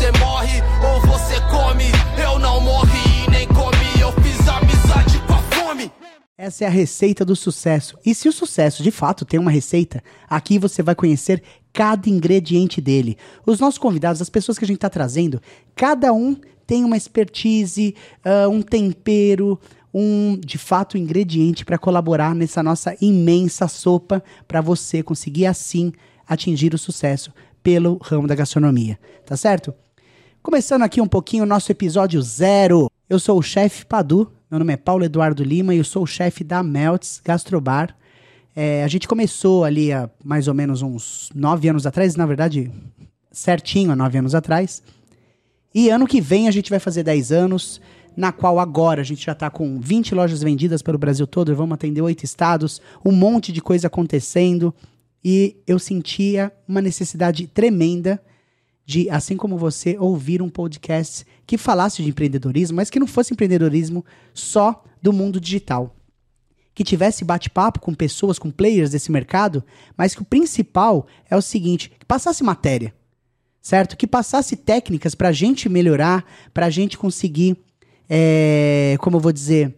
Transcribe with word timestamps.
você 0.00 0.12
morre 0.12 0.62
ou 0.82 1.00
você 1.02 1.34
come. 1.50 1.84
Eu 2.18 2.38
não 2.38 2.58
morri 2.58 3.30
nem 3.30 3.46
comi, 3.46 4.00
eu 4.00 4.10
fiz 4.22 4.48
amizade 4.48 5.18
com 5.26 5.34
a 5.34 5.42
fome. 5.42 5.92
Essa 6.38 6.64
é 6.64 6.66
a 6.66 6.70
receita 6.70 7.22
do 7.22 7.36
sucesso. 7.36 7.98
E 8.04 8.14
se 8.14 8.26
o 8.26 8.32
sucesso 8.32 8.82
de 8.82 8.90
fato 8.90 9.26
tem 9.26 9.38
uma 9.38 9.50
receita, 9.50 10.02
aqui 10.26 10.58
você 10.58 10.82
vai 10.82 10.94
conhecer 10.94 11.42
cada 11.70 12.08
ingrediente 12.08 12.80
dele. 12.80 13.18
Os 13.44 13.60
nossos 13.60 13.76
convidados, 13.76 14.22
as 14.22 14.30
pessoas 14.30 14.58
que 14.58 14.64
a 14.64 14.66
gente 14.66 14.78
está 14.78 14.88
trazendo, 14.88 15.38
cada 15.76 16.14
um 16.14 16.34
tem 16.66 16.82
uma 16.82 16.96
expertise, 16.96 17.94
uh, 18.24 18.48
um 18.48 18.62
tempero, 18.62 19.60
um 19.92 20.40
de 20.42 20.56
fato 20.56 20.96
ingrediente 20.96 21.62
para 21.62 21.76
colaborar 21.76 22.34
nessa 22.34 22.62
nossa 22.62 22.96
imensa 23.02 23.68
sopa 23.68 24.24
para 24.48 24.62
você 24.62 25.02
conseguir 25.02 25.44
assim 25.44 25.92
atingir 26.26 26.72
o 26.72 26.78
sucesso 26.78 27.30
pelo 27.62 27.98
ramo 28.02 28.26
da 28.26 28.34
gastronomia, 28.34 28.98
tá 29.26 29.36
certo? 29.36 29.74
Começando 30.42 30.82
aqui 30.82 31.02
um 31.02 31.06
pouquinho 31.06 31.42
o 31.44 31.46
nosso 31.46 31.70
episódio 31.70 32.20
zero. 32.22 32.90
Eu 33.10 33.18
sou 33.18 33.38
o 33.38 33.42
chefe 33.42 33.84
Padu, 33.84 34.32
meu 34.50 34.58
nome 34.58 34.72
é 34.72 34.76
Paulo 34.76 35.04
Eduardo 35.04 35.44
Lima 35.44 35.74
e 35.74 35.78
eu 35.78 35.84
sou 35.84 36.04
o 36.04 36.06
chefe 36.06 36.42
da 36.42 36.62
Melts 36.62 37.20
Gastrobar. 37.22 37.94
É, 38.56 38.82
a 38.82 38.88
gente 38.88 39.06
começou 39.06 39.64
ali 39.64 39.92
há 39.92 40.08
mais 40.24 40.48
ou 40.48 40.54
menos 40.54 40.80
uns 40.80 41.30
nove 41.34 41.68
anos 41.68 41.86
atrás, 41.86 42.16
na 42.16 42.24
verdade, 42.24 42.72
certinho 43.30 43.92
há 43.92 43.96
nove 43.96 44.16
anos 44.16 44.34
atrás. 44.34 44.82
E 45.74 45.90
ano 45.90 46.06
que 46.06 46.22
vem 46.22 46.48
a 46.48 46.50
gente 46.50 46.70
vai 46.70 46.78
fazer 46.78 47.02
dez 47.02 47.30
anos, 47.30 47.78
na 48.16 48.32
qual 48.32 48.58
agora 48.58 49.02
a 49.02 49.04
gente 49.04 49.26
já 49.26 49.32
está 49.32 49.50
com 49.50 49.78
20 49.78 50.14
lojas 50.14 50.42
vendidas 50.42 50.80
pelo 50.80 50.96
Brasil 50.96 51.26
todo, 51.26 51.54
vamos 51.54 51.74
atender 51.74 52.00
oito 52.00 52.24
estados, 52.24 52.80
um 53.04 53.12
monte 53.12 53.52
de 53.52 53.60
coisa 53.60 53.88
acontecendo. 53.88 54.74
E 55.22 55.58
eu 55.66 55.78
sentia 55.78 56.50
uma 56.66 56.80
necessidade 56.80 57.46
tremenda 57.46 58.18
de, 58.90 59.08
assim 59.08 59.36
como 59.36 59.56
você, 59.56 59.96
ouvir 59.96 60.42
um 60.42 60.48
podcast 60.48 61.24
que 61.46 61.56
falasse 61.56 62.02
de 62.02 62.08
empreendedorismo, 62.08 62.74
mas 62.74 62.90
que 62.90 62.98
não 62.98 63.06
fosse 63.06 63.32
empreendedorismo 63.32 64.04
só 64.34 64.82
do 65.00 65.12
mundo 65.12 65.40
digital. 65.40 65.94
Que 66.74 66.82
tivesse 66.82 67.24
bate-papo 67.24 67.78
com 67.78 67.94
pessoas, 67.94 68.36
com 68.36 68.50
players 68.50 68.90
desse 68.90 69.12
mercado, 69.12 69.62
mas 69.96 70.12
que 70.12 70.22
o 70.22 70.24
principal 70.24 71.06
é 71.30 71.36
o 71.36 71.40
seguinte: 71.40 71.92
que 72.00 72.04
passasse 72.04 72.42
matéria, 72.42 72.92
certo? 73.62 73.96
Que 73.96 74.08
passasse 74.08 74.56
técnicas 74.56 75.14
para 75.14 75.28
a 75.28 75.32
gente 75.32 75.68
melhorar, 75.68 76.24
para 76.52 76.66
a 76.66 76.70
gente 76.70 76.98
conseguir, 76.98 77.56
é, 78.08 78.96
como 78.98 79.18
eu 79.18 79.20
vou 79.20 79.30
dizer, 79.30 79.76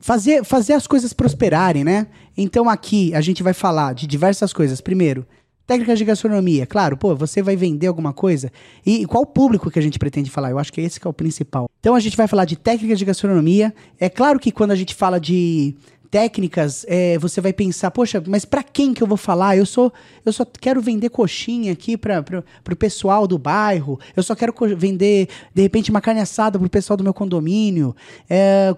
fazer, 0.00 0.44
fazer 0.44 0.72
as 0.72 0.86
coisas 0.86 1.12
prosperarem, 1.12 1.84
né? 1.84 2.06
Então 2.38 2.70
aqui 2.70 3.14
a 3.14 3.20
gente 3.20 3.42
vai 3.42 3.52
falar 3.52 3.92
de 3.92 4.06
diversas 4.06 4.50
coisas. 4.50 4.80
Primeiro, 4.80 5.26
técnicas 5.66 5.98
de 5.98 6.04
gastronomia. 6.04 6.66
Claro, 6.66 6.96
pô, 6.96 7.14
você 7.14 7.42
vai 7.42 7.56
vender 7.56 7.86
alguma 7.86 8.12
coisa. 8.12 8.50
E, 8.84 9.02
e 9.02 9.06
qual 9.06 9.24
público 9.24 9.70
que 9.70 9.78
a 9.78 9.82
gente 9.82 9.98
pretende 9.98 10.30
falar? 10.30 10.50
Eu 10.50 10.58
acho 10.58 10.72
que 10.72 10.80
esse 10.80 11.00
que 11.00 11.06
é 11.06 11.10
o 11.10 11.12
principal. 11.12 11.68
Então 11.80 11.94
a 11.94 12.00
gente 12.00 12.16
vai 12.16 12.26
falar 12.26 12.44
de 12.44 12.56
técnicas 12.56 12.98
de 12.98 13.04
gastronomia. 13.04 13.74
É 13.98 14.08
claro 14.08 14.38
que 14.38 14.52
quando 14.52 14.72
a 14.72 14.76
gente 14.76 14.94
fala 14.94 15.18
de 15.18 15.74
técnicas, 16.12 16.84
é, 16.88 17.16
você 17.16 17.40
vai 17.40 17.54
pensar, 17.54 17.90
poxa, 17.90 18.22
mas 18.26 18.44
para 18.44 18.62
quem 18.62 18.92
que 18.92 19.02
eu 19.02 19.06
vou 19.06 19.16
falar? 19.16 19.56
Eu 19.56 19.64
sou, 19.64 19.90
eu 20.26 20.30
só 20.30 20.44
quero 20.44 20.78
vender 20.78 21.08
coxinha 21.08 21.72
aqui 21.72 21.96
para 21.96 22.22
o 22.70 22.76
pessoal 22.76 23.26
do 23.26 23.38
bairro. 23.38 23.98
Eu 24.14 24.22
só 24.22 24.34
quero 24.34 24.54
vender 24.76 25.30
de 25.54 25.62
repente 25.62 25.90
uma 25.90 26.02
carne 26.02 26.20
assada 26.20 26.58
para 26.58 26.66
o 26.66 26.70
pessoal 26.70 26.98
do 26.98 27.02
meu 27.02 27.14
condomínio. 27.14 27.96
É, 28.28 28.76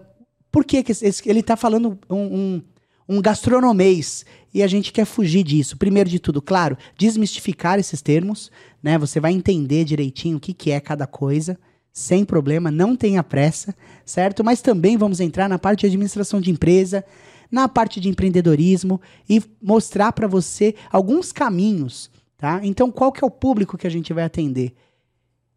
por 0.52 0.64
que, 0.64 0.80
que 0.84 0.92
ele 1.26 1.41
está 1.41 1.56
falando 1.56 1.98
um, 2.08 2.16
um, 2.16 2.62
um 3.08 3.20
gastronomês? 3.20 4.24
E 4.55 4.62
a 4.62 4.69
gente 4.69 4.92
quer 4.92 5.05
fugir 5.05 5.42
disso. 5.42 5.77
Primeiro 5.77 6.08
de 6.08 6.20
tudo, 6.20 6.41
claro, 6.41 6.78
desmistificar 6.97 7.80
esses 7.80 8.00
termos, 8.00 8.52
né? 8.80 8.97
Você 8.97 9.19
vai 9.19 9.33
entender 9.33 9.84
direitinho 9.84 10.36
o 10.36 10.41
que, 10.41 10.55
que 10.55 10.70
é 10.70 10.78
cada 10.78 11.08
coisa, 11.08 11.58
sem 11.92 12.24
problema, 12.24 12.70
não 12.70 12.94
tenha 12.94 13.22
pressa, 13.25 13.75
certo? 14.06 14.44
Mas 14.44 14.62
também 14.62 14.97
vamos 14.97 15.19
entrar 15.19 15.48
na 15.48 15.58
parte 15.58 15.80
de 15.80 15.86
administração 15.86 16.41
de 16.41 16.53
empresa, 16.53 17.04
na 17.50 17.69
parte 17.69 18.00
de 18.00 18.09
empreendedorismo 18.09 19.00
e 19.28 19.42
mostrar 19.60 20.12
para 20.12 20.28
você 20.28 20.76
alguns 20.91 21.32
caminhos, 21.32 22.09
tá? 22.38 22.60
Então, 22.62 22.92
qual 22.92 23.10
que 23.10 23.25
é 23.25 23.26
o 23.26 23.31
público 23.31 23.76
que 23.76 23.88
a 23.88 23.91
gente 23.91 24.12
vai 24.12 24.22
atender? 24.22 24.72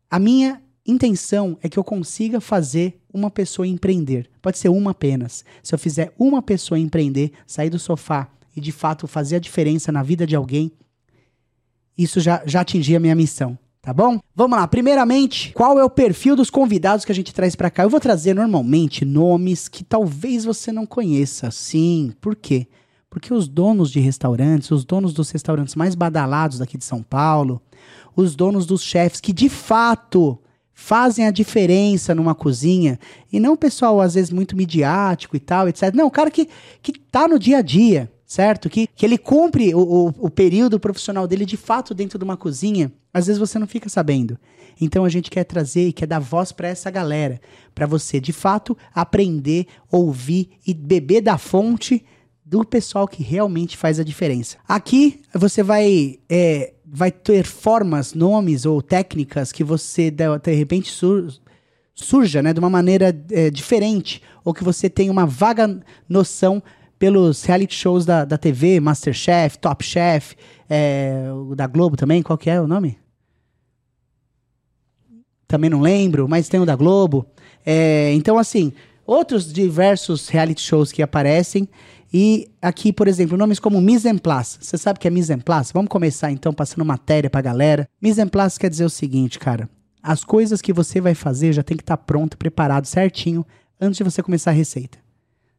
A 0.10 0.18
minha 0.18 0.62
intenção 0.86 1.58
é 1.62 1.70
que 1.70 1.78
eu 1.78 1.84
consiga 1.84 2.42
fazer 2.42 3.00
uma 3.14 3.30
pessoa 3.30 3.68
empreender. 3.68 4.28
Pode 4.42 4.58
ser 4.58 4.70
uma 4.70 4.92
apenas. 4.92 5.46
Se 5.62 5.76
eu 5.76 5.80
fizer 5.80 6.14
uma 6.18 6.42
pessoa 6.42 6.80
empreender, 6.80 7.32
sair 7.46 7.70
do 7.70 7.78
sofá 7.78 8.32
e 8.58 8.62
de 8.62 8.72
fato 8.72 9.08
fazer 9.08 9.36
a 9.36 9.40
diferença 9.40 9.92
na 9.92 10.02
vida 10.02 10.26
de 10.26 10.36
alguém, 10.36 10.72
isso 11.96 12.20
já, 12.20 12.42
já 12.44 12.62
atingi 12.62 12.96
a 12.96 13.00
minha 13.00 13.16
missão. 13.16 13.58
Tá 13.80 13.94
bom? 13.94 14.20
Vamos 14.36 14.58
lá. 14.58 14.68
Primeiramente, 14.68 15.54
qual 15.54 15.80
é 15.80 15.84
o 15.84 15.90
perfil 15.90 16.36
dos 16.36 16.50
convidados 16.50 17.06
que 17.06 17.12
a 17.12 17.16
gente 17.16 17.34
traz 17.34 17.56
para 17.56 17.70
cá? 17.70 17.84
Eu 17.84 17.90
vou 17.90 18.00
trazer 18.00 18.34
normalmente 18.34 19.06
nomes 19.06 19.70
que 19.70 19.84
talvez 19.84 20.44
você 20.44 20.72
não 20.72 20.86
conheça. 20.86 21.52
Sim, 21.52 22.12
por 22.20 22.36
quê? 22.36 22.68
Porque 23.10 23.34
os 23.34 23.48
donos 23.48 23.92
de 23.92 24.00
restaurantes, 24.00 24.72
os 24.72 24.84
donos 24.84 25.14
dos 25.14 25.30
restaurantes 25.30 25.76
mais 25.76 25.96
badalados 25.96 26.58
daqui 26.58 26.78
de 26.78 26.84
São 26.84 27.02
Paulo, 27.02 27.62
os 28.16 28.36
donos 28.36 28.66
dos 28.66 28.82
chefes 28.82 29.22
que 29.22 29.32
de 29.32 29.48
fato 29.48 30.38
fazem 30.74 31.26
a 31.26 31.32
diferença 31.32 32.14
numa 32.14 32.36
cozinha. 32.36 33.00
E 33.32 33.40
não 33.40 33.54
o 33.54 33.58
pessoal, 33.58 34.02
às 34.02 34.16
vezes, 34.16 34.32
muito 34.32 34.58
midiático 34.58 35.36
e 35.36 35.40
tal, 35.40 35.70
etc. 35.70 35.94
Não, 35.94 36.08
o 36.08 36.12
cara 36.12 36.30
que, 36.30 36.50
que 36.82 37.00
tá 37.00 37.28
no 37.28 37.40
dia 37.40 37.60
a 37.60 37.62
dia, 37.62 38.12
certo? 38.28 38.70
Que, 38.70 38.88
que 38.88 39.06
ele 39.06 39.18
cumpre 39.18 39.74
o, 39.74 39.80
o, 39.80 40.08
o 40.26 40.30
período 40.30 40.78
profissional 40.78 41.26
dele 41.26 41.46
de 41.46 41.56
fato 41.56 41.94
dentro 41.94 42.20
de 42.20 42.26
uma 42.26 42.36
cozinha. 42.36 42.92
Às 43.14 43.28
vezes 43.28 43.40
você 43.40 43.58
não 43.58 43.66
fica 43.66 43.88
sabendo. 43.88 44.38
Então 44.80 45.06
a 45.06 45.10
gente 45.10 45.32
quer 45.32 45.46
trazer 45.46 45.88
e 45.88 45.94
quer 45.94 46.06
dar 46.06 46.20
voz 46.20 46.52
para 46.52 46.68
essa 46.68 46.92
galera, 46.92 47.40
para 47.74 47.88
você 47.88 48.20
de 48.20 48.34
fato 48.34 48.78
aprender, 48.94 49.66
ouvir 49.90 50.50
e 50.68 50.74
beber 50.74 51.22
da 51.22 51.38
fonte 51.38 52.04
do 52.46 52.64
pessoal 52.64 53.08
que 53.08 53.24
realmente 53.24 53.76
faz 53.76 54.00
a 54.00 54.04
diferença. 54.04 54.58
Aqui 54.68 55.22
você 55.34 55.64
vai 55.64 56.20
é, 56.30 56.74
vai 56.86 57.12
ter 57.12 57.46
formas, 57.46 58.14
nomes 58.14 58.66
ou 58.66 58.82
técnicas 58.82 59.52
que 59.52 59.64
você 59.64 60.12
de, 60.12 60.54
repente 60.54 60.92
sur, 60.92 61.28
surja 61.96 62.44
né, 62.44 62.54
de 62.54 62.60
uma 62.60 62.70
maneira 62.70 63.18
é, 63.32 63.50
diferente 63.50 64.22
ou 64.46 64.54
que 64.54 64.64
você 64.64 64.90
tem 64.90 65.10
uma 65.10 65.26
vaga 65.26 65.80
noção 66.08 66.62
pelos 66.98 67.44
reality 67.44 67.76
shows 67.76 68.06
da, 68.06 68.26
da 68.26 68.38
TV, 68.38 68.80
Masterchef, 68.80 69.58
Top 69.58 69.84
Chef, 69.84 70.36
é, 70.70 71.26
da 71.56 71.68
Globo 71.68 71.96
também, 71.96 72.24
qual 72.24 72.38
que 72.38 72.50
é 72.50 72.60
o 72.60 72.68
nome? 72.68 72.98
Também 75.48 75.70
não 75.70 75.80
lembro, 75.80 76.28
mas 76.28 76.50
tem 76.50 76.60
o 76.60 76.66
da 76.66 76.76
Globo. 76.76 77.26
É, 77.66 78.12
então, 78.14 78.38
assim, 78.38 78.74
outros 79.06 79.52
diversos 79.52 80.28
reality 80.28 80.62
shows 80.62 80.92
que 80.92 81.02
aparecem 81.02 81.70
e 82.14 82.50
aqui, 82.62 82.94
por 82.94 83.08
exemplo, 83.08 83.38
nomes 83.38 83.60
como 83.60 83.82
mise 83.82 84.10
en 84.10 84.18
place. 84.18 84.58
Você 84.62 84.78
sabe 84.78 84.98
o 84.98 85.00
que 85.00 85.08
é 85.08 85.12
mise 85.12 85.34
en 85.34 85.40
place? 85.40 85.74
Vamos 85.74 85.90
começar 85.90 86.32
então 86.32 86.54
passando 86.54 86.86
matéria 86.86 87.30
pra 87.30 87.42
galera. 87.42 87.88
Mise 88.02 88.22
en 88.22 88.28
place 88.28 88.60
quer 88.60 88.70
dizer 88.70 88.86
o 88.86 88.90
seguinte, 88.90 89.38
cara. 89.38 89.70
As 90.02 90.24
coisas 90.24 90.62
que 90.62 90.72
você 90.72 91.02
vai 91.02 91.14
fazer 91.14 91.52
já 91.52 91.64
tem 91.64 91.76
que 91.76 91.84
estar 91.84 91.98
tá 91.98 92.04
pronto, 92.04 92.38
preparado 92.38 92.86
certinho 92.86 93.46
antes 93.80 93.98
de 93.98 94.04
você 94.04 94.24
começar 94.24 94.52
a 94.52 94.54
receita, 94.54 94.98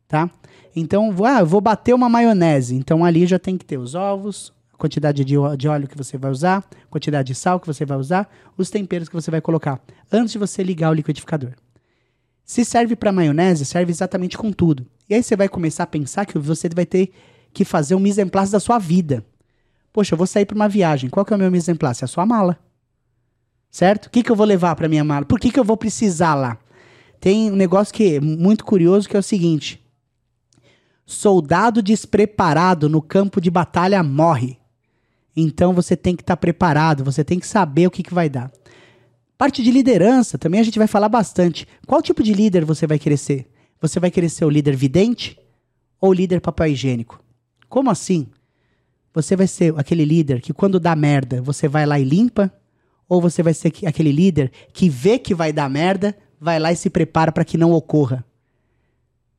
tá? 0.06 0.30
Então, 0.78 1.14
ah, 1.24 1.42
vou 1.42 1.60
bater 1.60 1.94
uma 1.94 2.08
maionese. 2.08 2.74
Então 2.74 3.04
ali 3.04 3.26
já 3.26 3.38
tem 3.38 3.56
que 3.56 3.64
ter 3.64 3.78
os 3.78 3.94
ovos, 3.94 4.52
a 4.72 4.76
quantidade 4.76 5.24
de, 5.24 5.34
de 5.56 5.68
óleo 5.68 5.88
que 5.88 5.96
você 5.96 6.16
vai 6.16 6.30
usar, 6.30 6.58
a 6.58 6.86
quantidade 6.86 7.28
de 7.28 7.34
sal 7.34 7.58
que 7.58 7.66
você 7.66 7.84
vai 7.84 7.98
usar, 7.98 8.28
os 8.56 8.70
temperos 8.70 9.08
que 9.08 9.14
você 9.14 9.30
vai 9.30 9.40
colocar 9.40 9.80
antes 10.10 10.32
de 10.32 10.38
você 10.38 10.62
ligar 10.62 10.90
o 10.90 10.94
liquidificador. 10.94 11.52
Se 12.44 12.64
serve 12.64 12.96
para 12.96 13.12
maionese, 13.12 13.66
serve 13.66 13.90
exatamente 13.90 14.38
com 14.38 14.50
tudo. 14.50 14.86
E 15.08 15.14
aí 15.14 15.22
você 15.22 15.36
vai 15.36 15.48
começar 15.48 15.82
a 15.82 15.86
pensar 15.86 16.24
que 16.24 16.38
você 16.38 16.68
vai 16.74 16.86
ter 16.86 17.12
que 17.52 17.64
fazer 17.64 17.94
um 17.94 18.00
mise 18.00 18.22
en 18.22 18.28
place 18.28 18.50
da 18.50 18.58
sua 18.58 18.78
vida. 18.78 19.24
Poxa, 19.92 20.14
eu 20.14 20.18
vou 20.18 20.26
sair 20.26 20.46
para 20.46 20.54
uma 20.54 20.68
viagem. 20.68 21.10
Qual 21.10 21.26
que 21.26 21.32
é 21.32 21.36
o 21.36 21.38
meu 21.38 21.50
mise 21.50 21.70
en 21.70 21.76
place? 21.76 22.04
É 22.04 22.06
a 22.06 22.08
sua 22.08 22.24
mala. 22.24 22.58
Certo? 23.70 24.06
O 24.06 24.10
que, 24.10 24.22
que 24.22 24.30
eu 24.30 24.36
vou 24.36 24.46
levar 24.46 24.74
para 24.76 24.88
minha 24.88 25.04
mala? 25.04 25.26
Por 25.26 25.38
que, 25.38 25.50
que 25.50 25.60
eu 25.60 25.64
vou 25.64 25.76
precisar 25.76 26.34
lá? 26.34 26.56
Tem 27.20 27.50
um 27.50 27.56
negócio 27.56 27.92
que 27.92 28.14
é 28.14 28.20
muito 28.20 28.64
curioso 28.64 29.08
que 29.08 29.16
é 29.16 29.20
o 29.20 29.22
seguinte: 29.22 29.82
soldado 31.08 31.80
despreparado 31.80 32.86
no 32.86 33.00
campo 33.00 33.40
de 33.40 33.50
batalha 33.50 34.02
morre. 34.02 34.58
Então 35.34 35.72
você 35.72 35.96
tem 35.96 36.14
que 36.14 36.22
estar 36.22 36.36
tá 36.36 36.40
preparado, 36.40 37.02
você 37.02 37.24
tem 37.24 37.40
que 37.40 37.46
saber 37.46 37.86
o 37.86 37.90
que, 37.90 38.02
que 38.02 38.12
vai 38.12 38.28
dar. 38.28 38.52
Parte 39.38 39.62
de 39.62 39.70
liderança 39.70 40.36
também 40.36 40.60
a 40.60 40.62
gente 40.62 40.78
vai 40.78 40.86
falar 40.86 41.08
bastante. 41.08 41.66
Qual 41.86 42.02
tipo 42.02 42.22
de 42.22 42.34
líder 42.34 42.62
você 42.66 42.86
vai 42.86 42.98
querer 42.98 43.16
ser? 43.16 43.48
Você 43.80 43.98
vai 43.98 44.10
querer 44.10 44.28
ser 44.28 44.44
o 44.44 44.50
líder 44.50 44.76
vidente 44.76 45.38
ou 45.98 46.10
o 46.10 46.12
líder 46.12 46.42
papel 46.42 46.66
higiênico? 46.66 47.24
Como 47.70 47.90
assim? 47.90 48.26
Você 49.14 49.34
vai 49.34 49.46
ser 49.46 49.72
aquele 49.78 50.04
líder 50.04 50.42
que 50.42 50.52
quando 50.52 50.78
dá 50.78 50.94
merda, 50.94 51.40
você 51.40 51.66
vai 51.66 51.86
lá 51.86 51.98
e 51.98 52.04
limpa? 52.04 52.52
Ou 53.08 53.18
você 53.22 53.42
vai 53.42 53.54
ser 53.54 53.72
aquele 53.86 54.12
líder 54.12 54.52
que 54.74 54.90
vê 54.90 55.18
que 55.18 55.34
vai 55.34 55.54
dar 55.54 55.70
merda, 55.70 56.14
vai 56.38 56.58
lá 56.58 56.70
e 56.70 56.76
se 56.76 56.90
prepara 56.90 57.32
para 57.32 57.46
que 57.46 57.56
não 57.56 57.72
ocorra? 57.72 58.22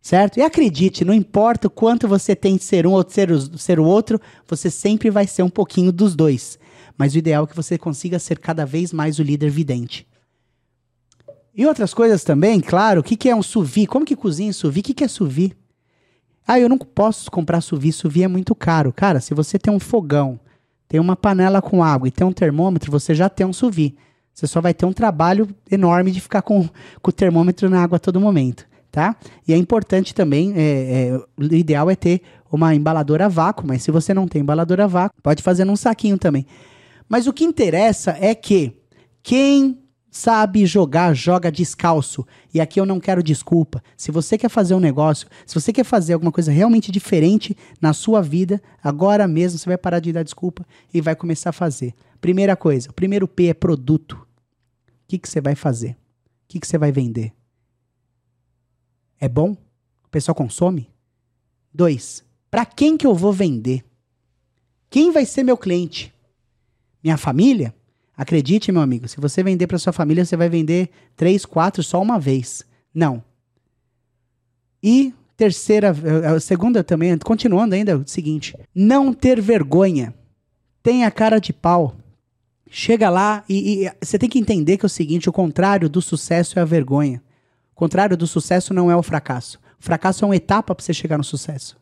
Certo? 0.01 0.37
E 0.37 0.41
acredite, 0.41 1.03
não 1.03 1.13
importa 1.13 1.67
o 1.67 1.69
quanto 1.71 2.07
você 2.07 2.35
tem 2.35 2.55
de 2.55 2.63
ser 2.63 2.87
um 2.87 2.93
ou 2.93 3.03
de 3.03 3.13
ser 3.13 3.31
o, 3.31 3.57
ser 3.57 3.79
o 3.79 3.83
outro, 3.83 4.19
você 4.47 4.69
sempre 4.69 5.09
vai 5.09 5.27
ser 5.27 5.43
um 5.43 5.49
pouquinho 5.49 5.91
dos 5.91 6.15
dois. 6.15 6.57
Mas 6.97 7.13
o 7.13 7.17
ideal 7.17 7.43
é 7.43 7.47
que 7.47 7.55
você 7.55 7.77
consiga 7.77 8.17
ser 8.19 8.39
cada 8.39 8.65
vez 8.65 8.93
mais 8.93 9.19
o 9.19 9.23
líder 9.23 9.49
vidente. 9.49 10.07
E 11.55 11.65
outras 11.65 11.93
coisas 11.93 12.23
também, 12.23 12.61
claro, 12.61 13.01
o 13.01 13.03
que, 13.03 13.17
que 13.17 13.29
é 13.29 13.35
um 13.35 13.43
sous 13.43 13.69
Como 13.87 14.05
que 14.05 14.15
cozinha 14.15 14.53
sous 14.53 14.75
O 14.75 14.81
que, 14.81 14.93
que 14.93 15.03
é 15.03 15.07
sous 15.07 15.33
Ah, 16.47 16.59
eu 16.59 16.69
não 16.69 16.77
posso 16.77 17.29
comprar 17.29 17.59
sous 17.59 17.81
vide, 17.81 18.23
é 18.23 18.27
muito 18.27 18.55
caro. 18.55 18.93
Cara, 18.93 19.19
se 19.19 19.33
você 19.33 19.59
tem 19.59 19.73
um 19.73 19.79
fogão, 19.79 20.39
tem 20.87 20.99
uma 20.99 21.15
panela 21.17 21.61
com 21.61 21.83
água 21.83 22.07
e 22.07 22.11
tem 22.11 22.25
um 22.25 22.31
termômetro, 22.31 22.89
você 22.89 23.13
já 23.13 23.27
tem 23.27 23.45
um 23.45 23.51
sous 23.51 23.75
Você 24.33 24.47
só 24.47 24.61
vai 24.61 24.73
ter 24.73 24.85
um 24.85 24.93
trabalho 24.93 25.49
enorme 25.69 26.11
de 26.11 26.21
ficar 26.21 26.41
com, 26.41 26.69
com 27.01 27.09
o 27.09 27.13
termômetro 27.13 27.69
na 27.69 27.83
água 27.83 27.97
a 27.97 27.99
todo 27.99 28.21
momento, 28.21 28.65
tá? 28.91 29.15
E 29.47 29.53
é 29.53 29.57
importante 29.57 30.13
também, 30.13 30.53
é, 30.55 30.61
é, 30.61 31.21
o 31.37 31.43
ideal 31.53 31.89
é 31.89 31.95
ter 31.95 32.21
uma 32.51 32.73
embaladora 32.73 33.25
a 33.25 33.29
vácuo, 33.29 33.65
mas 33.67 33.83
se 33.83 33.91
você 33.91 34.13
não 34.13 34.27
tem 34.27 34.41
embaladora 34.41 34.85
a 34.85 34.87
vácuo, 34.87 35.21
pode 35.21 35.43
fazer 35.43 35.65
num 35.65 35.75
saquinho 35.75 36.17
também. 36.17 36.45
Mas 37.07 37.27
o 37.27 37.33
que 37.33 37.43
interessa 37.43 38.15
é 38.19 38.33
que 38.33 38.73
quem 39.21 39.77
sabe 40.11 40.65
jogar, 40.65 41.13
joga 41.13 41.51
descalço. 41.51 42.25
E 42.53 42.59
aqui 42.59 42.79
eu 42.79 42.85
não 42.85 42.99
quero 42.99 43.21
desculpa. 43.21 43.83
Se 43.95 44.11
você 44.11 44.37
quer 44.37 44.49
fazer 44.49 44.73
um 44.73 44.79
negócio, 44.79 45.27
se 45.45 45.53
você 45.53 45.71
quer 45.71 45.83
fazer 45.83 46.13
alguma 46.13 46.31
coisa 46.31 46.51
realmente 46.51 46.91
diferente 46.91 47.55
na 47.81 47.93
sua 47.93 48.21
vida, 48.21 48.61
agora 48.83 49.27
mesmo 49.27 49.59
você 49.59 49.67
vai 49.67 49.77
parar 49.77 49.99
de 49.99 50.11
dar 50.11 50.23
desculpa 50.23 50.65
e 50.93 51.01
vai 51.01 51.15
começar 51.15 51.51
a 51.51 51.53
fazer. 51.53 51.93
Primeira 52.19 52.55
coisa, 52.55 52.89
o 52.89 52.93
primeiro 52.93 53.27
P 53.27 53.47
é 53.47 53.53
produto. 53.53 54.13
O 54.13 55.07
que, 55.07 55.17
que 55.17 55.29
você 55.29 55.41
vai 55.41 55.55
fazer? 55.55 55.91
O 55.91 55.95
que, 56.49 56.59
que 56.59 56.67
você 56.67 56.77
vai 56.77 56.91
vender? 56.91 57.31
É 59.19 59.27
bom? 59.27 59.51
O 60.05 60.09
pessoal 60.09 60.33
consome? 60.33 60.89
Dois, 61.73 62.23
para 62.49 62.65
quem 62.65 62.97
que 62.97 63.05
eu 63.05 63.13
vou 63.13 63.33
vender? 63.33 63.83
Quem 64.89 65.11
vai 65.11 65.25
ser 65.25 65.43
meu 65.43 65.57
cliente? 65.57 66.13
Minha 67.03 67.17
família? 67.17 67.73
Acredite, 68.17 68.71
meu 68.71 68.81
amigo, 68.81 69.07
se 69.07 69.19
você 69.19 69.41
vender 69.41 69.67
para 69.67 69.77
sua 69.77 69.93
família, 69.93 70.25
você 70.25 70.35
vai 70.35 70.49
vender 70.49 70.89
três, 71.15 71.45
quatro 71.45 71.81
só 71.81 72.01
uma 72.01 72.19
vez. 72.19 72.65
Não. 72.93 73.23
E 74.83 75.13
terceira, 75.37 75.95
eh, 76.03 76.27
a 76.27 76.39
segunda 76.39 76.83
também, 76.83 77.17
continuando 77.19 77.75
ainda, 77.75 77.97
o 77.97 78.05
seguinte: 78.05 78.57
não 78.75 79.13
ter 79.13 79.39
vergonha. 79.39 80.13
Tenha 80.83 81.09
cara 81.09 81.39
de 81.39 81.53
pau. 81.53 81.95
Chega 82.69 83.09
lá 83.09 83.43
e, 83.47 83.85
e 83.85 83.91
você 84.01 84.19
tem 84.19 84.29
que 84.29 84.39
entender 84.39 84.77
que 84.77 84.85
é 84.85 84.87
o 84.87 84.89
seguinte: 84.89 85.29
o 85.29 85.33
contrário 85.33 85.87
do 85.87 86.01
sucesso 86.01 86.59
é 86.59 86.61
a 86.61 86.65
vergonha. 86.65 87.21
Contrário 87.79 88.17
do 88.17 88.27
sucesso 88.27 88.73
não 88.73 88.91
é 88.91 88.95
o 88.97 89.01
fracasso. 89.01 89.57
O 89.79 89.83
fracasso 89.85 90.25
é 90.25 90.27
uma 90.27 90.35
etapa 90.35 90.75
para 90.75 90.83
você 90.83 90.93
chegar 90.93 91.17
no 91.17 91.23
sucesso. 91.23 91.77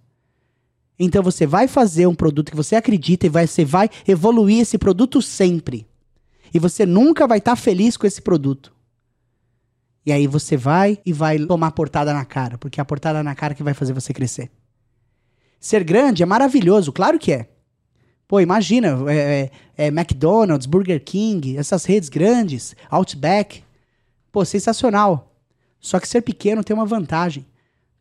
Então 0.99 1.23
você 1.23 1.47
vai 1.47 1.67
fazer 1.67 2.05
um 2.05 2.13
produto 2.13 2.51
que 2.51 2.55
você 2.55 2.75
acredita 2.75 3.25
e 3.25 3.29
vai, 3.29 3.47
você 3.47 3.65
vai 3.65 3.89
evoluir 4.07 4.61
esse 4.61 4.77
produto 4.77 5.23
sempre. 5.23 5.87
E 6.53 6.59
você 6.59 6.85
nunca 6.85 7.25
vai 7.25 7.39
estar 7.39 7.53
tá 7.53 7.55
feliz 7.55 7.97
com 7.97 8.05
esse 8.05 8.21
produto. 8.21 8.71
E 10.05 10.11
aí 10.11 10.27
você 10.27 10.55
vai 10.55 10.99
e 11.03 11.11
vai 11.11 11.39
tomar 11.39 11.71
portada 11.71 12.13
na 12.13 12.25
cara, 12.25 12.59
porque 12.59 12.79
é 12.79 12.83
a 12.83 12.85
portada 12.85 13.23
na 13.23 13.33
cara 13.33 13.55
que 13.55 13.63
vai 13.63 13.73
fazer 13.73 13.93
você 13.93 14.13
crescer. 14.13 14.51
Ser 15.59 15.83
grande 15.83 16.21
é 16.21 16.27
maravilhoso, 16.27 16.93
claro 16.93 17.17
que 17.17 17.31
é. 17.31 17.49
Pô, 18.27 18.39
imagina, 18.39 18.99
é, 19.11 19.15
é, 19.15 19.51
é 19.85 19.87
McDonald's, 19.87 20.67
Burger 20.67 21.03
King, 21.03 21.57
essas 21.57 21.85
redes 21.85 22.07
grandes, 22.07 22.75
Outback. 22.87 23.63
Pô, 24.31 24.45
sensacional. 24.45 25.33
Só 25.79 25.99
que 25.99 26.07
ser 26.07 26.21
pequeno 26.21 26.63
tem 26.63 26.73
uma 26.73 26.85
vantagem. 26.85 27.45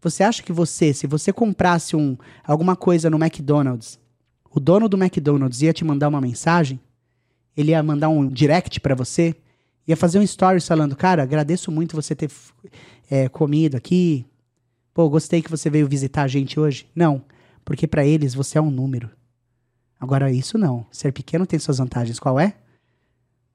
Você 0.00 0.22
acha 0.22 0.42
que 0.42 0.52
você, 0.52 0.92
se 0.92 1.06
você 1.06 1.32
comprasse 1.32 1.96
um, 1.96 2.16
alguma 2.44 2.76
coisa 2.76 3.10
no 3.10 3.16
McDonald's, 3.16 3.98
o 4.50 4.60
dono 4.60 4.88
do 4.88 4.96
McDonald's 4.96 5.62
ia 5.62 5.72
te 5.72 5.84
mandar 5.84 6.08
uma 6.08 6.20
mensagem? 6.20 6.80
Ele 7.56 7.72
ia 7.72 7.82
mandar 7.82 8.08
um 8.08 8.28
direct 8.28 8.80
para 8.80 8.94
você? 8.94 9.34
Ia 9.86 9.96
fazer 9.96 10.18
um 10.18 10.22
story 10.22 10.60
falando, 10.60 10.96
cara, 10.96 11.22
agradeço 11.22 11.70
muito 11.70 11.96
você 11.96 12.14
ter 12.14 12.30
é, 13.10 13.28
comido 13.28 13.76
aqui. 13.76 14.26
Pô, 14.92 15.08
gostei 15.08 15.42
que 15.42 15.50
você 15.50 15.68
veio 15.70 15.86
visitar 15.86 16.22
a 16.22 16.28
gente 16.28 16.58
hoje. 16.58 16.86
Não, 16.94 17.22
porque 17.64 17.86
para 17.86 18.06
eles 18.06 18.34
você 18.34 18.58
é 18.58 18.60
um 18.60 18.70
número. 18.70 19.10
Agora, 20.00 20.32
isso 20.32 20.56
não. 20.56 20.86
Ser 20.90 21.12
pequeno 21.12 21.46
tem 21.46 21.58
suas 21.58 21.78
vantagens. 21.78 22.18
Qual 22.18 22.38
é? 22.38 22.54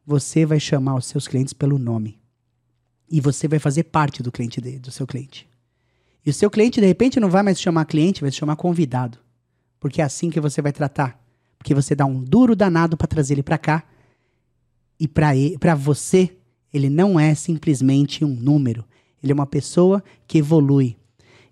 Você 0.06 0.46
vai 0.46 0.60
chamar 0.60 0.96
os 0.96 1.06
seus 1.06 1.28
clientes 1.28 1.54
pelo 1.54 1.78
nome. 1.78 2.21
E 3.12 3.20
você 3.20 3.46
vai 3.46 3.60
fazer 3.60 3.84
parte 3.84 4.24
do 4.24 4.32
cliente 4.32 4.62
dele, 4.62 4.80
do 4.80 4.90
seu 4.90 5.06
cliente. 5.06 5.46
E 6.26 6.30
o 6.30 6.34
seu 6.34 6.50
cliente, 6.50 6.80
de 6.80 6.88
repente, 6.88 7.20
não 7.20 7.30
vai 7.30 7.44
mais 7.44 7.58
te 7.60 7.64
chamar 7.64 7.84
cliente, 7.84 8.22
vai 8.22 8.32
te 8.32 8.38
chamar 8.38 8.56
convidado. 8.56 9.18
Porque 9.82 10.02
é 10.02 10.06
assim 10.06 10.30
que 10.30 10.40
você 10.40 10.62
vai 10.62 10.72
tratar. 10.72 11.22
Porque 11.58 11.76
você 11.76 11.94
dá 11.94 12.06
um 12.06 12.24
duro 12.24 12.56
danado 12.56 12.96
para 12.96 13.08
trazer 13.08 13.34
ele 13.34 13.44
para 13.44 13.58
cá. 13.58 13.84
E 14.98 15.10
para 15.10 15.76
você, 15.76 16.38
ele 16.74 16.90
não 16.90 17.20
é 17.20 17.36
simplesmente 17.36 18.24
um 18.24 18.34
número. 18.34 18.86
Ele 19.22 19.34
é 19.34 19.36
uma 19.36 19.46
pessoa 19.46 20.02
que 20.26 20.38
evolui. 20.38 20.96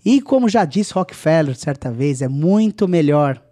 E 0.06 0.21
como 0.21 0.47
já 0.47 0.63
disse 0.63 0.94
Rockefeller 0.94 1.57
certa 1.57 1.91
vez, 1.91 2.21
é 2.21 2.29
muito 2.29 2.88
melhor 2.88 3.44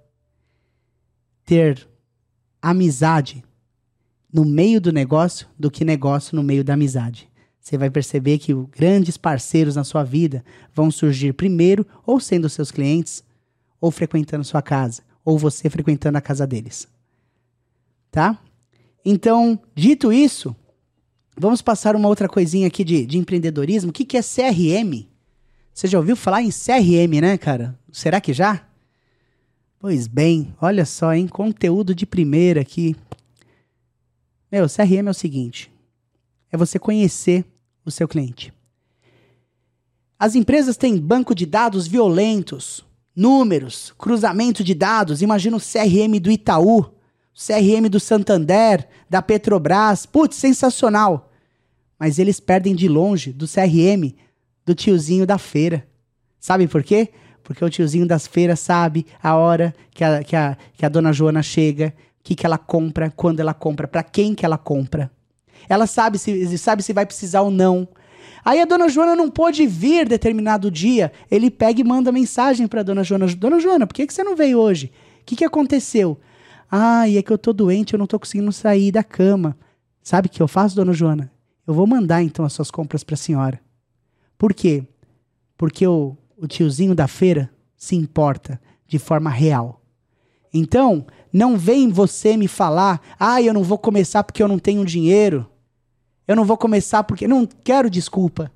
ter 1.43 1.85
amizade 2.61 3.43
no 4.31 4.45
meio 4.45 4.79
do 4.79 4.93
negócio 4.93 5.47
do 5.59 5.69
que 5.69 5.83
negócio 5.83 6.35
no 6.35 6.43
meio 6.43 6.63
da 6.63 6.73
amizade 6.73 7.29
você 7.67 7.77
vai 7.77 7.89
perceber 7.89 8.37
que 8.37 8.53
grandes 8.53 9.17
parceiros 9.17 9.75
na 9.75 9.83
sua 9.83 10.01
vida 10.01 10.41
vão 10.73 10.89
surgir 10.89 11.33
primeiro 11.33 11.85
ou 12.05 12.17
sendo 12.17 12.47
seus 12.47 12.71
clientes, 12.71 13.21
ou 13.81 13.91
frequentando 13.91 14.45
sua 14.45 14.61
casa, 14.61 15.01
ou 15.25 15.37
você 15.37 15.69
frequentando 15.69 16.17
a 16.17 16.21
casa 16.21 16.47
deles. 16.47 16.87
Tá? 18.09 18.41
Então, 19.03 19.59
dito 19.75 20.13
isso, 20.13 20.55
vamos 21.37 21.61
passar 21.61 21.93
uma 21.93 22.07
outra 22.07 22.29
coisinha 22.29 22.67
aqui 22.67 22.85
de, 22.85 23.05
de 23.05 23.17
empreendedorismo. 23.17 23.89
O 23.89 23.93
que, 23.93 24.05
que 24.05 24.15
é 24.15 24.21
CRM? 24.21 25.05
Você 25.73 25.87
já 25.87 25.97
ouviu 25.97 26.15
falar 26.15 26.41
em 26.41 26.49
CRM, 26.49 27.19
né, 27.19 27.37
cara? 27.37 27.77
Será 27.91 28.21
que 28.21 28.31
já? 28.31 28.65
Pois 29.77 30.07
bem, 30.07 30.55
olha 30.61 30.85
só, 30.85 31.13
hein? 31.13 31.27
Conteúdo 31.27 31.93
de 31.93 32.05
primeira 32.05 32.61
aqui. 32.61 32.95
Meu, 34.49 34.67
CRM 34.69 35.07
é 35.07 35.11
o 35.11 35.13
seguinte: 35.13 35.69
é 36.49 36.55
você 36.55 36.79
conhecer 36.79 37.43
o 37.87 37.91
seu 37.91 38.07
cliente. 38.07 38.53
As 40.19 40.35
empresas 40.35 40.75
têm 40.75 40.97
banco 40.97 41.33
de 41.33 41.45
dados 41.45 41.87
violentos, 41.87 42.85
números, 43.15 43.93
cruzamento 43.97 44.63
de 44.63 44.73
dados. 44.73 45.21
Imagina 45.21 45.55
o 45.55 45.61
CRM 45.61 46.19
do 46.19 46.29
Itaú, 46.29 46.79
o 46.79 46.91
CRM 47.33 47.87
do 47.89 47.99
Santander, 47.99 48.87
da 49.09 49.21
Petrobras. 49.21 50.05
Putz, 50.05 50.35
sensacional. 50.35 51.31
Mas 51.99 52.19
eles 52.19 52.39
perdem 52.39 52.75
de 52.75 52.87
longe 52.87 53.31
do 53.31 53.47
CRM 53.47 54.13
do 54.65 54.75
tiozinho 54.75 55.25
da 55.25 55.37
feira. 55.37 55.87
Sabe 56.39 56.67
por 56.67 56.83
quê? 56.83 57.09
Porque 57.43 57.63
o 57.63 57.69
tiozinho 57.69 58.05
das 58.05 58.27
feiras 58.27 58.59
sabe 58.59 59.05
a 59.23 59.35
hora 59.35 59.73
que 59.91 60.03
a, 60.03 60.23
que 60.23 60.35
a, 60.35 60.57
que 60.73 60.85
a 60.85 60.89
dona 60.89 61.13
Joana 61.13 61.41
chega, 61.41 61.93
o 62.19 62.23
que, 62.23 62.35
que 62.35 62.45
ela 62.45 62.57
compra, 62.57 63.09
quando 63.15 63.39
ela 63.39 63.53
compra, 63.53 63.87
para 63.87 64.03
quem 64.03 64.35
que 64.35 64.45
ela 64.45 64.57
compra. 64.57 65.09
Ela 65.67 65.87
sabe 65.87 66.17
se, 66.17 66.57
sabe 66.57 66.83
se 66.83 66.93
vai 66.93 67.05
precisar 67.05 67.41
ou 67.41 67.51
não. 67.51 67.87
Aí 68.43 68.61
a 68.61 68.65
dona 68.65 68.87
Joana 68.87 69.15
não 69.15 69.29
pôde 69.29 69.65
vir 69.67 70.07
determinado 70.07 70.71
dia. 70.71 71.11
Ele 71.29 71.51
pega 71.51 71.81
e 71.81 71.83
manda 71.83 72.11
mensagem 72.11 72.67
para 72.67 72.83
dona 72.83 73.03
Joana: 73.03 73.27
Dona 73.27 73.59
Joana, 73.59 73.85
por 73.85 73.93
que, 73.93 74.07
que 74.07 74.13
você 74.13 74.23
não 74.23 74.35
veio 74.35 74.59
hoje? 74.59 74.91
O 75.21 75.25
que, 75.25 75.35
que 75.35 75.45
aconteceu? 75.45 76.17
Ah, 76.71 77.07
e 77.07 77.17
é 77.17 77.21
que 77.21 77.31
eu 77.31 77.37
tô 77.37 77.51
doente, 77.51 77.93
eu 77.93 77.99
não 77.99 78.07
tô 78.07 78.19
conseguindo 78.19 78.51
sair 78.51 78.91
da 78.91 79.03
cama. 79.03 79.57
Sabe 80.01 80.27
o 80.27 80.29
que 80.29 80.41
eu 80.41 80.47
faço, 80.47 80.75
dona 80.75 80.93
Joana? 80.93 81.31
Eu 81.65 81.73
vou 81.73 81.85
mandar 81.85 82.23
então 82.23 82.45
as 82.45 82.53
suas 82.53 82.71
compras 82.71 83.03
para 83.03 83.15
a 83.15 83.17
senhora. 83.17 83.59
Por 84.37 84.53
quê? 84.53 84.85
Porque 85.57 85.85
o, 85.85 86.15
o 86.37 86.47
tiozinho 86.47 86.95
da 86.95 87.07
feira 87.07 87.49
se 87.75 87.95
importa 87.95 88.61
de 88.87 88.97
forma 88.97 89.29
real. 89.29 89.81
Então, 90.57 91.05
não 91.31 91.57
vem 91.57 91.89
você 91.89 92.35
me 92.35 92.47
falar, 92.47 93.01
ah, 93.19 93.41
eu 93.41 93.53
não 93.53 93.63
vou 93.63 93.77
começar 93.77 94.23
porque 94.23 94.41
eu 94.41 94.47
não 94.47 94.59
tenho 94.59 94.85
dinheiro. 94.85 95.49
Eu 96.27 96.35
não 96.35 96.43
vou 96.43 96.57
começar 96.57 97.03
porque. 97.03 97.27
Não 97.27 97.47
quero 97.63 97.89
desculpa. 97.89 98.51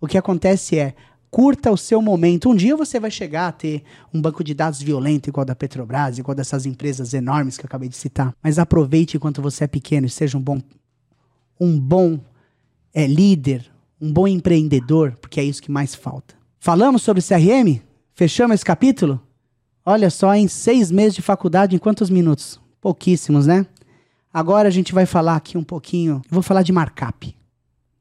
O 0.00 0.06
que 0.06 0.18
acontece 0.18 0.76
é, 0.76 0.94
curta 1.30 1.70
o 1.70 1.76
seu 1.76 2.02
momento. 2.02 2.50
Um 2.50 2.54
dia 2.54 2.76
você 2.76 2.98
vai 2.98 3.10
chegar 3.10 3.48
a 3.48 3.52
ter 3.52 3.84
um 4.12 4.20
banco 4.20 4.42
de 4.42 4.52
dados 4.52 4.82
violento 4.82 5.28
igual 5.28 5.46
da 5.46 5.54
Petrobras, 5.54 6.18
igual 6.18 6.34
dessas 6.34 6.66
empresas 6.66 7.14
enormes 7.14 7.56
que 7.56 7.64
eu 7.64 7.68
acabei 7.68 7.88
de 7.88 7.96
citar. 7.96 8.34
Mas 8.42 8.58
aproveite 8.58 9.16
enquanto 9.16 9.40
você 9.40 9.64
é 9.64 9.68
pequeno 9.68 10.06
e 10.06 10.10
seja 10.10 10.36
um 10.36 10.42
bom, 10.42 10.60
um 11.60 11.78
bom 11.78 12.18
é, 12.92 13.06
líder, 13.06 13.70
um 14.00 14.12
bom 14.12 14.26
empreendedor, 14.26 15.16
porque 15.20 15.40
é 15.40 15.44
isso 15.44 15.62
que 15.62 15.70
mais 15.70 15.94
falta. 15.94 16.34
Falamos 16.58 17.02
sobre 17.02 17.22
CRM? 17.22 17.80
Fechamos 18.14 18.56
esse 18.56 18.64
capítulo? 18.64 19.20
Olha 19.84 20.10
só, 20.10 20.34
em 20.34 20.46
seis 20.46 20.90
meses 20.90 21.14
de 21.14 21.22
faculdade, 21.22 21.74
em 21.74 21.78
quantos 21.78 22.08
minutos? 22.08 22.60
Pouquíssimos, 22.80 23.46
né? 23.46 23.66
Agora 24.32 24.68
a 24.68 24.70
gente 24.70 24.94
vai 24.94 25.06
falar 25.06 25.36
aqui 25.36 25.58
um 25.58 25.64
pouquinho. 25.64 26.22
Eu 26.24 26.30
vou 26.30 26.42
falar 26.42 26.62
de 26.62 26.72
markup. 26.72 27.36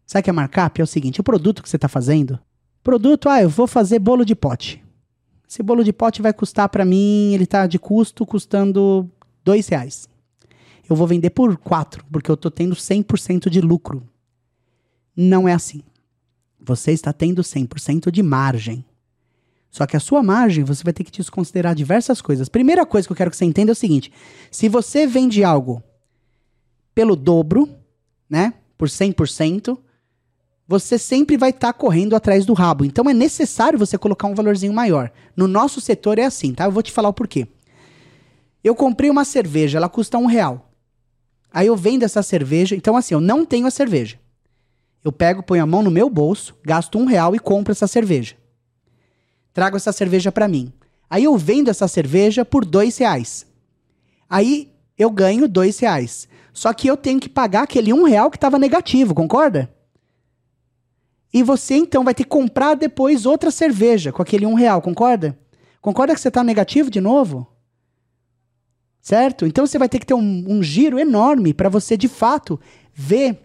Sabe 0.05 0.21
o 0.21 0.23
que 0.23 0.29
é 0.29 0.33
markup? 0.33 0.79
É 0.79 0.83
o 0.83 0.87
seguinte: 0.87 1.19
o 1.19 1.23
produto 1.23 1.63
que 1.63 1.69
você 1.69 1.75
está 1.75 1.87
fazendo. 1.87 2.39
Produto, 2.83 3.29
ah, 3.29 3.41
eu 3.41 3.49
vou 3.49 3.67
fazer 3.67 3.99
bolo 3.99 4.23
de 4.23 4.35
pote. 4.35 4.83
Esse 5.47 5.61
bolo 5.61 5.83
de 5.83 5.91
pote 5.91 6.21
vai 6.21 6.31
custar 6.31 6.69
para 6.69 6.85
mim, 6.85 7.33
ele 7.33 7.43
está 7.43 7.67
de 7.67 7.77
custo 7.77 8.25
custando 8.25 9.09
dois 9.43 9.67
reais. 9.67 10.07
eu 10.89 10.95
vou 10.95 11.05
vender 11.05 11.29
por 11.31 11.57
4, 11.57 12.05
porque 12.11 12.31
eu 12.31 12.37
tô 12.37 12.49
tendo 12.49 12.75
100% 12.75 13.49
de 13.49 13.59
lucro. 13.59 14.07
Não 15.15 15.47
é 15.47 15.53
assim. 15.53 15.81
Você 16.59 16.91
está 16.91 17.11
tendo 17.11 17.41
100% 17.41 18.11
de 18.11 18.23
margem. 18.23 18.85
Só 19.71 19.87
que 19.87 19.95
a 19.95 20.01
sua 20.01 20.21
margem, 20.21 20.65
você 20.65 20.83
vai 20.83 20.91
ter 20.91 21.05
que 21.05 21.11
desconsiderar 21.11 21.73
diversas 21.73 22.21
coisas. 22.21 22.49
Primeira 22.49 22.85
coisa 22.85 23.07
que 23.07 23.13
eu 23.13 23.17
quero 23.17 23.31
que 23.31 23.37
você 23.37 23.45
entenda 23.45 23.71
é 23.71 23.73
o 23.73 23.75
seguinte: 23.75 24.11
se 24.51 24.67
você 24.67 25.07
vende 25.07 25.45
algo 25.45 25.81
pelo 26.93 27.15
dobro, 27.15 27.69
né, 28.29 28.53
por 28.77 28.89
100%, 28.89 29.77
você 30.67 30.97
sempre 30.97 31.37
vai 31.37 31.51
estar 31.51 31.71
tá 31.71 31.73
correndo 31.73 32.15
atrás 32.17 32.45
do 32.45 32.53
rabo. 32.53 32.83
Então 32.83 33.09
é 33.09 33.13
necessário 33.13 33.79
você 33.79 33.97
colocar 33.97 34.27
um 34.27 34.35
valorzinho 34.35 34.73
maior. 34.73 35.09
No 35.35 35.47
nosso 35.47 35.79
setor 35.79 36.19
é 36.19 36.25
assim, 36.25 36.53
tá? 36.53 36.65
Eu 36.65 36.71
vou 36.71 36.83
te 36.83 36.91
falar 36.91 37.07
o 37.07 37.13
porquê. 37.13 37.47
Eu 38.61 38.75
comprei 38.75 39.09
uma 39.09 39.23
cerveja, 39.23 39.77
ela 39.77 39.89
custa 39.89 40.17
um 40.17 40.25
real. 40.25 40.69
Aí 41.51 41.67
eu 41.67 41.75
vendo 41.77 42.03
essa 42.03 42.21
cerveja, 42.21 42.75
então 42.75 42.95
assim, 42.95 43.13
eu 43.13 43.21
não 43.21 43.45
tenho 43.45 43.67
a 43.67 43.71
cerveja. 43.71 44.19
Eu 45.03 45.11
pego, 45.11 45.41
ponho 45.41 45.63
a 45.63 45.65
mão 45.65 45.81
no 45.81 45.89
meu 45.89 46.09
bolso, 46.09 46.55
gasto 46.63 46.99
um 46.99 47.05
real 47.05 47.33
e 47.33 47.39
compro 47.39 47.71
essa 47.71 47.87
cerveja. 47.87 48.35
Trago 49.53 49.77
essa 49.77 49.91
cerveja 49.91 50.31
para 50.31 50.47
mim. 50.47 50.71
Aí 51.09 51.23
eu 51.23 51.37
vendo 51.37 51.69
essa 51.69 51.87
cerveja 51.87 52.45
por 52.45 52.63
dois 52.63 52.97
reais. 52.97 53.45
Aí 54.29 54.71
eu 54.97 55.09
ganho 55.09 55.47
dois 55.47 55.77
reais. 55.79 56.27
Só 56.53 56.73
que 56.73 56.87
eu 56.87 56.95
tenho 56.95 57.19
que 57.19 57.29
pagar 57.29 57.63
aquele 57.63 57.91
um 57.91 58.03
real 58.03 58.29
que 58.29 58.37
estava 58.37 58.59
negativo, 58.59 59.13
concorda? 59.13 59.73
E 61.33 61.43
você 61.43 61.75
então 61.75 62.03
vai 62.03 62.13
ter 62.13 62.23
que 62.23 62.29
comprar 62.29 62.75
depois 62.75 63.25
outra 63.25 63.51
cerveja 63.51 64.11
com 64.11 64.21
aquele 64.21 64.45
um 64.45 64.53
real, 64.53 64.81
concorda? 64.81 65.37
Concorda 65.81 66.13
que 66.13 66.21
você 66.21 66.27
está 66.27 66.43
negativo 66.43 66.91
de 66.91 66.99
novo? 66.99 67.47
Certo? 69.01 69.45
Então 69.45 69.65
você 69.65 69.79
vai 69.79 69.89
ter 69.89 69.99
que 69.99 70.05
ter 70.05 70.13
um, 70.13 70.45
um 70.47 70.61
giro 70.61 70.99
enorme 70.99 71.53
para 71.53 71.69
você 71.69 71.97
de 71.97 72.07
fato 72.07 72.59
ver 72.93 73.39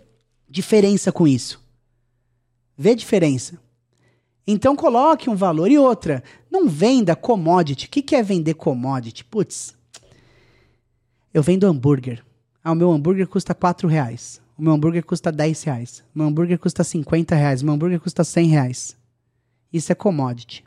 diferença 0.48 1.10
com 1.10 1.26
isso. 1.26 1.64
Ver 2.76 2.94
diferença. 2.94 3.58
Então 4.46 4.76
coloque 4.76 5.28
um 5.28 5.34
valor. 5.34 5.70
E 5.70 5.78
outra, 5.78 6.22
não 6.50 6.68
venda 6.68 7.16
commodity. 7.16 7.86
O 7.86 7.90
que, 7.90 8.14
é 8.14 8.22
vender 8.22 8.54
commodity? 8.54 9.24
Putz, 9.24 9.74
eu 11.34 11.42
vendo 11.42 11.66
hambúrguer. 11.66 12.24
Ah, 12.62 12.72
o 12.72 12.74
meu 12.74 12.92
hambúrguer 12.92 13.26
custa 13.26 13.54
4 13.54 13.88
reais. 13.88 14.40
O 14.56 14.62
meu 14.62 14.72
hambúrguer 14.72 15.04
custa 15.04 15.32
10 15.32 15.62
reais. 15.64 16.04
O 16.14 16.18
meu 16.18 16.28
hambúrguer 16.28 16.58
custa 16.58 16.84
50 16.84 17.34
reais. 17.34 17.62
O 17.62 17.64
meu 17.64 17.74
hambúrguer 17.74 18.00
custa 18.00 18.24
100 18.24 18.46
reais. 18.48 18.96
Isso 19.72 19.90
é 19.90 19.94
commodity. 19.94 20.64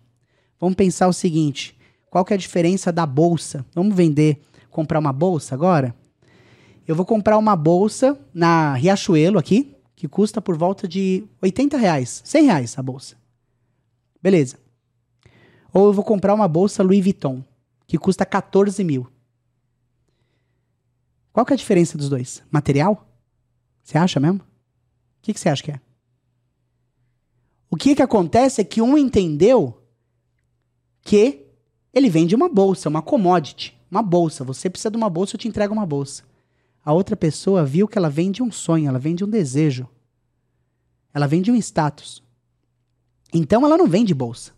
Vamos 0.60 0.76
pensar 0.76 1.08
o 1.08 1.14
seguinte: 1.14 1.78
qual 2.10 2.26
que 2.26 2.34
é 2.34 2.36
a 2.36 2.40
diferença 2.40 2.92
da 2.92 3.06
bolsa? 3.06 3.66
Vamos 3.74 3.96
vender, 3.96 4.42
comprar 4.70 5.00
uma 5.00 5.14
bolsa 5.14 5.56
agora? 5.56 5.96
Eu 6.88 6.96
vou 6.96 7.06
comprar 7.06 7.38
uma 7.38 7.56
bolsa 7.56 8.20
na 8.34 8.74
Riachuelo 8.74 9.38
aqui, 9.38 9.76
que 9.96 10.08
custa 10.08 10.42
por 10.42 10.58
volta 10.58 10.88
de 10.88 11.24
80 11.42 11.78
reais, 11.78 12.22
100 12.26 12.46
reais 12.46 12.78
a 12.78 12.82
bolsa. 12.82 13.19
Beleza. 14.22 14.60
Ou 15.74 15.88
eu 15.88 15.94
vou 15.94 16.04
comprar 16.04 16.34
uma 16.34 16.48
bolsa 16.48 16.84
Louis 16.84 17.04
Vuitton, 17.04 17.44
que 17.86 17.98
custa 17.98 18.26
14 18.26 18.84
mil. 18.84 19.08
Qual 21.32 21.46
que 21.46 21.54
é 21.54 21.56
a 21.56 21.58
diferença 21.58 21.98
dos 21.98 22.10
dois? 22.10 22.44
Material? 22.52 23.08
Você 23.84 23.98
acha 23.98 24.20
mesmo? 24.20 24.40
O 24.40 25.22
que, 25.22 25.34
que 25.34 25.40
você 25.40 25.50
acha 25.50 25.64
que 25.64 25.72
é? 25.72 25.80
O 27.70 27.76
que, 27.76 27.96
que 27.96 28.02
acontece 28.02 28.62
é 28.62 28.64
que 28.64 28.82
um 28.82 28.98
entendeu 28.98 29.82
que 31.02 31.46
ele 31.94 32.10
vende 32.10 32.36
uma 32.36 32.50
bolsa, 32.50 32.90
uma 32.90 33.02
commodity, 33.02 33.78
uma 33.90 34.02
bolsa. 34.02 34.44
Você 34.44 34.70
precisa 34.70 34.92
de 34.92 34.98
uma 34.98 35.10
bolsa, 35.10 35.36
eu 35.36 35.40
te 35.40 35.48
entrego 35.48 35.74
uma 35.74 35.86
bolsa. 35.86 36.24
A 36.84 36.94
outra 36.94 37.16
pessoa 37.16 37.66
viu 37.66 37.88
que 37.88 37.98
ela 37.98 38.10
vende 38.10 38.42
um 38.42 38.52
sonho, 38.52 38.88
ela 38.88 39.00
vende 39.00 39.24
um 39.24 39.30
desejo. 39.30 39.88
Ela 41.14 41.28
vende 41.28 41.52
um 41.52 41.56
status. 41.56 42.24
Então 43.34 43.66
ela 43.66 43.78
não 43.78 43.88
vende 43.88 44.14
bolsa. 44.14 44.52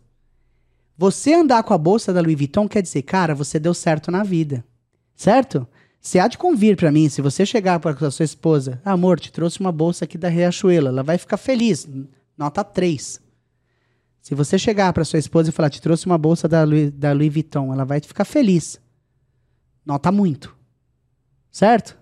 Você 0.97 1.33
andar 1.33 1.63
com 1.63 1.73
a 1.73 1.77
bolsa 1.77 2.13
da 2.13 2.21
Louis 2.21 2.37
Vuitton 2.37 2.67
quer 2.67 2.81
dizer, 2.81 3.01
cara, 3.01 3.33
você 3.33 3.59
deu 3.59 3.73
certo 3.73 4.11
na 4.11 4.23
vida. 4.23 4.63
Certo? 5.15 5.67
Você 5.99 6.19
há 6.19 6.27
de 6.27 6.37
convir 6.37 6.75
para 6.75 6.91
mim, 6.91 7.09
se 7.09 7.21
você 7.21 7.45
chegar 7.45 7.79
para 7.79 8.07
a 8.07 8.11
sua 8.11 8.25
esposa, 8.25 8.81
amor, 8.83 9.19
te 9.19 9.31
trouxe 9.31 9.59
uma 9.59 9.71
bolsa 9.71 10.05
aqui 10.05 10.17
da 10.17 10.29
Riachuelo, 10.29 10.87
ela 10.87 11.03
vai 11.03 11.17
ficar 11.17 11.37
feliz. 11.37 11.87
Nota 12.37 12.63
3. 12.63 13.21
Se 14.21 14.35
você 14.35 14.57
chegar 14.57 14.93
para 14.93 15.05
sua 15.05 15.19
esposa 15.19 15.49
e 15.49 15.51
falar, 15.51 15.69
te 15.69 15.81
trouxe 15.81 16.05
uma 16.05 16.17
bolsa 16.17 16.47
da 16.47 16.63
Louis, 16.63 16.91
da 16.91 17.11
Louis 17.13 17.33
Vuitton, 17.33 17.73
ela 17.73 17.85
vai 17.85 17.99
ficar 17.99 18.25
feliz. 18.25 18.79
Nota 19.85 20.11
muito. 20.11 20.55
Certo? 21.51 21.97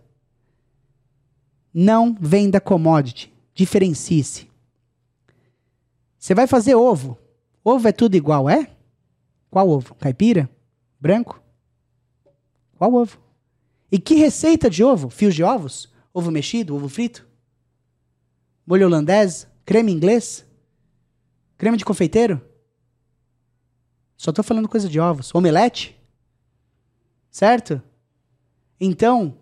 Não 1.73 2.15
venda 2.19 2.59
commodity. 2.59 3.33
Diferencie-se. 3.53 4.48
Você 6.19 6.35
vai 6.35 6.45
fazer 6.45 6.75
ovo. 6.75 7.17
Ovo 7.63 7.87
é 7.87 7.93
tudo 7.93 8.15
igual, 8.15 8.49
é? 8.49 8.69
Qual 9.49 9.69
ovo? 9.69 9.95
Caipira? 9.95 10.49
Branco? 10.99 11.41
Qual 12.77 12.93
ovo? 12.93 13.17
E 13.89 13.97
que 13.97 14.15
receita 14.15 14.69
de 14.69 14.83
ovo? 14.83 15.09
Fios 15.09 15.33
de 15.33 15.43
ovos? 15.43 15.91
Ovo 16.13 16.29
mexido? 16.29 16.75
Ovo 16.75 16.89
frito? 16.89 17.25
Molho 18.67 18.85
holandês? 18.85 19.47
Creme 19.65 19.91
inglês? 19.91 20.45
Creme 21.57 21.77
de 21.77 21.85
confeiteiro? 21.85 22.41
Só 24.17 24.31
estou 24.31 24.43
falando 24.43 24.67
coisa 24.67 24.89
de 24.89 24.99
ovos. 24.99 25.33
Omelete? 25.33 25.97
Certo? 27.31 27.81
Então, 28.79 29.37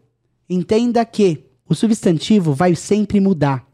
entenda 0.48 1.04
que 1.04 1.50
o 1.68 1.74
substantivo 1.74 2.54
vai 2.54 2.76
sempre 2.76 3.20
mudar, 3.20 3.68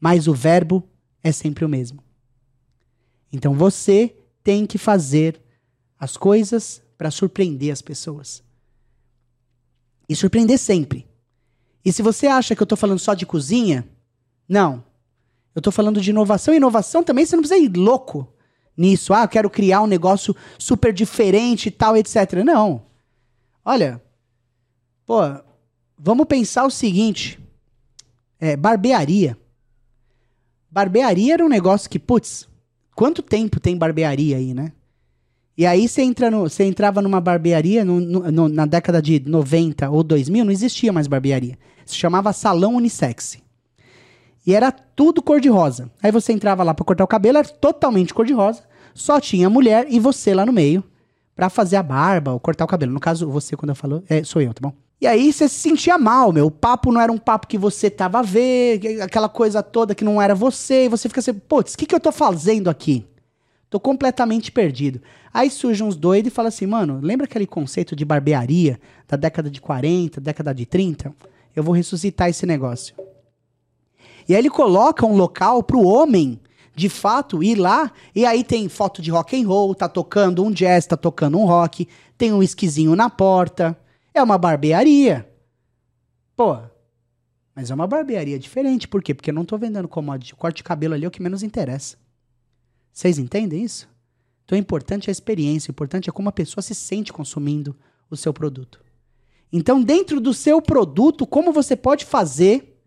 mas 0.00 0.26
o 0.26 0.34
verbo 0.34 0.82
é 1.22 1.30
sempre 1.32 1.64
o 1.64 1.68
mesmo. 1.68 2.07
Então 3.32 3.54
você 3.54 4.16
tem 4.42 4.66
que 4.66 4.78
fazer 4.78 5.40
as 5.98 6.16
coisas 6.16 6.82
para 6.96 7.10
surpreender 7.10 7.72
as 7.72 7.82
pessoas. 7.82 8.42
E 10.08 10.16
surpreender 10.16 10.58
sempre. 10.58 11.06
E 11.84 11.92
se 11.92 12.02
você 12.02 12.26
acha 12.26 12.56
que 12.56 12.62
eu 12.62 12.64
estou 12.64 12.78
falando 12.78 12.98
só 12.98 13.14
de 13.14 13.26
cozinha, 13.26 13.86
não. 14.48 14.84
Eu 15.54 15.60
estou 15.60 15.72
falando 15.72 16.00
de 16.00 16.10
inovação. 16.10 16.54
Inovação 16.54 17.02
também 17.02 17.26
você 17.26 17.36
não 17.36 17.42
precisa 17.42 17.62
ir 17.62 17.76
louco 17.76 18.32
nisso. 18.76 19.12
Ah, 19.12 19.24
eu 19.24 19.28
quero 19.28 19.50
criar 19.50 19.82
um 19.82 19.86
negócio 19.86 20.34
super 20.58 20.92
diferente 20.92 21.66
e 21.66 21.70
tal, 21.70 21.96
etc. 21.96 22.44
Não. 22.44 22.86
Olha, 23.64 24.02
pô, 25.04 25.18
vamos 25.98 26.26
pensar 26.26 26.64
o 26.64 26.70
seguinte: 26.70 27.38
é, 28.40 28.56
barbearia. 28.56 29.36
Barbearia 30.70 31.34
era 31.34 31.44
um 31.44 31.48
negócio 31.48 31.90
que, 31.90 31.98
putz, 31.98 32.47
quanto 32.98 33.22
tempo 33.22 33.60
tem 33.60 33.76
barbearia 33.76 34.38
aí, 34.38 34.52
né? 34.52 34.72
E 35.56 35.64
aí 35.64 35.86
você, 35.86 36.02
entra 36.02 36.28
no, 36.32 36.48
você 36.48 36.64
entrava 36.64 37.00
numa 37.00 37.20
barbearia 37.20 37.84
no, 37.84 38.00
no, 38.00 38.48
na 38.48 38.66
década 38.66 39.00
de 39.00 39.22
90 39.24 39.88
ou 39.88 40.02
2000, 40.02 40.44
não 40.44 40.50
existia 40.50 40.92
mais 40.92 41.06
barbearia. 41.06 41.56
Se 41.86 41.94
chamava 41.94 42.32
salão 42.32 42.74
unissex. 42.74 43.38
E 44.44 44.52
era 44.52 44.72
tudo 44.72 45.22
cor-de-rosa. 45.22 45.88
Aí 46.02 46.10
você 46.10 46.32
entrava 46.32 46.64
lá 46.64 46.74
para 46.74 46.84
cortar 46.84 47.04
o 47.04 47.06
cabelo, 47.06 47.38
era 47.38 47.48
totalmente 47.48 48.12
cor-de-rosa. 48.12 48.64
Só 48.92 49.20
tinha 49.20 49.48
mulher 49.48 49.86
e 49.88 50.00
você 50.00 50.34
lá 50.34 50.44
no 50.44 50.52
meio 50.52 50.82
para 51.36 51.48
fazer 51.48 51.76
a 51.76 51.84
barba 51.84 52.32
ou 52.32 52.40
cortar 52.40 52.64
o 52.64 52.68
cabelo. 52.68 52.92
No 52.92 52.98
caso, 52.98 53.30
você, 53.30 53.56
quando 53.56 53.70
eu 53.70 53.76
falo, 53.76 54.02
é, 54.08 54.24
sou 54.24 54.42
eu, 54.42 54.52
tá 54.52 54.60
bom? 54.60 54.72
E 55.00 55.06
aí 55.06 55.32
você 55.32 55.48
se 55.48 55.54
sentia 55.54 55.96
mal, 55.96 56.32
meu. 56.32 56.46
O 56.46 56.50
papo 56.50 56.90
não 56.90 57.00
era 57.00 57.12
um 57.12 57.18
papo 57.18 57.46
que 57.46 57.56
você 57.56 57.88
tava 57.88 58.18
a 58.18 58.22
ver, 58.22 59.00
aquela 59.00 59.28
coisa 59.28 59.62
toda 59.62 59.94
que 59.94 60.04
não 60.04 60.20
era 60.20 60.34
você. 60.34 60.86
E 60.86 60.88
você 60.88 61.08
fica 61.08 61.20
assim, 61.20 61.34
putz, 61.34 61.74
o 61.74 61.78
que, 61.78 61.86
que 61.86 61.94
eu 61.94 62.00
tô 62.00 62.10
fazendo 62.10 62.68
aqui? 62.68 63.06
Tô 63.70 63.78
completamente 63.78 64.50
perdido. 64.50 65.00
Aí 65.32 65.50
surge 65.50 65.84
uns 65.84 65.94
doidos 65.94 66.32
e 66.32 66.34
fala 66.34 66.48
assim, 66.48 66.66
mano, 66.66 66.98
lembra 67.02 67.26
aquele 67.26 67.46
conceito 67.46 67.94
de 67.94 68.04
barbearia 68.04 68.80
da 69.06 69.16
década 69.16 69.48
de 69.48 69.60
40, 69.60 70.20
década 70.20 70.54
de 70.54 70.66
30? 70.66 71.14
Eu 71.54 71.62
vou 71.62 71.74
ressuscitar 71.74 72.28
esse 72.28 72.44
negócio. 72.44 72.94
E 74.28 74.34
aí 74.34 74.40
ele 74.40 74.50
coloca 74.50 75.06
um 75.06 75.16
local 75.16 75.62
pro 75.62 75.82
homem, 75.82 76.40
de 76.74 76.88
fato, 76.88 77.42
ir 77.42 77.56
lá, 77.56 77.92
e 78.14 78.26
aí 78.26 78.42
tem 78.42 78.68
foto 78.68 79.00
de 79.00 79.10
rock 79.10 79.40
and 79.40 79.46
roll, 79.46 79.74
tá 79.74 79.88
tocando 79.88 80.44
um 80.44 80.50
jazz, 80.50 80.86
tá 80.86 80.96
tocando 80.96 81.38
um 81.38 81.44
rock, 81.44 81.86
tem 82.16 82.32
um 82.32 82.42
esquisinho 82.42 82.96
na 82.96 83.08
porta. 83.08 83.76
É 84.18 84.22
uma 84.22 84.36
barbearia. 84.36 85.32
Pô, 86.34 86.58
mas 87.54 87.70
é 87.70 87.74
uma 87.74 87.86
barbearia 87.86 88.36
diferente. 88.36 88.88
Por 88.88 89.00
quê? 89.00 89.14
Porque 89.14 89.30
eu 89.30 89.34
não 89.34 89.44
tô 89.44 89.56
vendendo 89.56 89.86
commodity. 89.86 90.34
O 90.34 90.36
corte 90.36 90.56
de 90.56 90.64
cabelo 90.64 90.94
ali 90.94 91.04
é 91.04 91.08
o 91.08 91.10
que 91.10 91.22
menos 91.22 91.44
interessa. 91.44 91.96
Vocês 92.92 93.16
entendem 93.16 93.62
isso? 93.62 93.88
Então 94.44 94.58
o 94.58 94.60
importante 94.60 95.08
é 95.08 95.10
a 95.10 95.12
experiência, 95.12 95.70
o 95.70 95.72
importante 95.72 96.10
é 96.10 96.12
como 96.12 96.28
a 96.28 96.32
pessoa 96.32 96.62
se 96.62 96.74
sente 96.74 97.12
consumindo 97.12 97.76
o 98.10 98.16
seu 98.16 98.32
produto. 98.32 98.82
Então, 99.52 99.80
dentro 99.80 100.20
do 100.20 100.34
seu 100.34 100.60
produto, 100.60 101.26
como 101.26 101.52
você 101.52 101.76
pode 101.76 102.04
fazer 102.04 102.77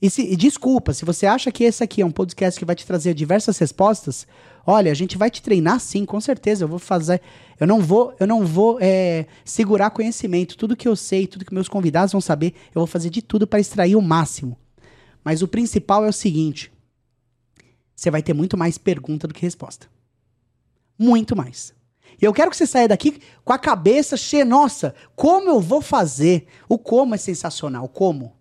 E, 0.00 0.10
se, 0.10 0.22
e 0.22 0.36
desculpa, 0.36 0.92
se 0.92 1.04
você 1.04 1.26
acha 1.26 1.50
que 1.50 1.64
esse 1.64 1.82
aqui 1.82 2.02
é 2.02 2.06
um 2.06 2.10
podcast 2.10 2.58
que 2.58 2.66
vai 2.66 2.76
te 2.76 2.86
trazer 2.86 3.14
diversas 3.14 3.56
respostas, 3.58 4.26
olha, 4.66 4.92
a 4.92 4.94
gente 4.94 5.16
vai 5.16 5.30
te 5.30 5.40
treinar 5.40 5.80
sim, 5.80 6.04
com 6.04 6.20
certeza. 6.20 6.64
Eu 6.64 6.68
vou 6.68 6.78
fazer. 6.78 7.22
Eu 7.58 7.66
não 7.66 7.80
vou, 7.80 8.14
eu 8.20 8.26
não 8.26 8.44
vou 8.44 8.78
é, 8.80 9.26
segurar 9.44 9.90
conhecimento. 9.90 10.56
Tudo 10.56 10.76
que 10.76 10.86
eu 10.86 10.94
sei, 10.94 11.26
tudo 11.26 11.44
que 11.44 11.54
meus 11.54 11.68
convidados 11.68 12.12
vão 12.12 12.20
saber, 12.20 12.54
eu 12.74 12.80
vou 12.80 12.86
fazer 12.86 13.08
de 13.08 13.22
tudo 13.22 13.46
para 13.46 13.60
extrair 13.60 13.96
o 13.96 14.02
máximo. 14.02 14.58
Mas 15.24 15.40
o 15.40 15.48
principal 15.48 16.04
é 16.04 16.08
o 16.08 16.12
seguinte: 16.12 16.70
você 17.94 18.10
vai 18.10 18.22
ter 18.22 18.34
muito 18.34 18.56
mais 18.56 18.76
pergunta 18.76 19.26
do 19.26 19.32
que 19.32 19.42
resposta. 19.42 19.88
Muito 20.98 21.34
mais. 21.34 21.74
E 22.20 22.24
eu 22.24 22.32
quero 22.32 22.50
que 22.50 22.56
você 22.56 22.66
saia 22.66 22.88
daqui 22.88 23.20
com 23.44 23.52
a 23.52 23.58
cabeça 23.58 24.16
cheia. 24.16 24.44
Nossa, 24.44 24.94
como 25.14 25.48
eu 25.48 25.60
vou 25.60 25.80
fazer? 25.80 26.46
O 26.68 26.78
como 26.78 27.14
é 27.14 27.18
sensacional. 27.18 27.88
Como? 27.88 28.35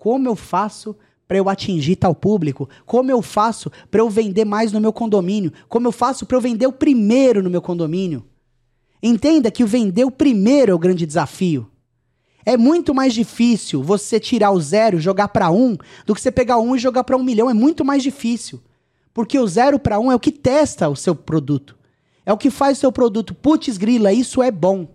Como 0.00 0.26
eu 0.26 0.34
faço 0.34 0.96
para 1.28 1.36
eu 1.36 1.46
atingir 1.46 1.94
tal 1.94 2.14
público? 2.14 2.66
Como 2.86 3.10
eu 3.10 3.20
faço 3.20 3.70
para 3.90 4.00
eu 4.00 4.08
vender 4.08 4.46
mais 4.46 4.72
no 4.72 4.80
meu 4.80 4.94
condomínio? 4.94 5.52
Como 5.68 5.86
eu 5.86 5.92
faço 5.92 6.24
para 6.24 6.38
eu 6.38 6.40
vender 6.40 6.66
o 6.66 6.72
primeiro 6.72 7.42
no 7.42 7.50
meu 7.50 7.60
condomínio? 7.60 8.24
Entenda 9.02 9.50
que 9.50 9.62
o 9.62 9.66
vender 9.66 10.04
o 10.04 10.10
primeiro 10.10 10.72
é 10.72 10.74
o 10.74 10.78
grande 10.78 11.04
desafio. 11.04 11.70
É 12.46 12.56
muito 12.56 12.94
mais 12.94 13.12
difícil 13.12 13.82
você 13.82 14.18
tirar 14.18 14.52
o 14.52 14.60
zero 14.60 14.96
e 14.96 15.02
jogar 15.02 15.28
para 15.28 15.50
um 15.50 15.76
do 16.06 16.14
que 16.14 16.22
você 16.22 16.30
pegar 16.30 16.56
um 16.56 16.74
e 16.74 16.78
jogar 16.78 17.04
para 17.04 17.18
um 17.18 17.22
milhão. 17.22 17.50
É 17.50 17.54
muito 17.54 17.84
mais 17.84 18.02
difícil. 18.02 18.58
Porque 19.12 19.38
o 19.38 19.46
zero 19.46 19.78
para 19.78 20.00
um 20.00 20.10
é 20.10 20.14
o 20.14 20.20
que 20.20 20.32
testa 20.32 20.88
o 20.88 20.96
seu 20.96 21.14
produto. 21.14 21.76
É 22.24 22.32
o 22.32 22.38
que 22.38 22.48
faz 22.48 22.78
o 22.78 22.80
seu 22.80 22.90
produto. 22.90 23.34
Putz, 23.34 23.76
grila, 23.76 24.14
isso 24.14 24.42
é 24.42 24.50
bom. 24.50 24.88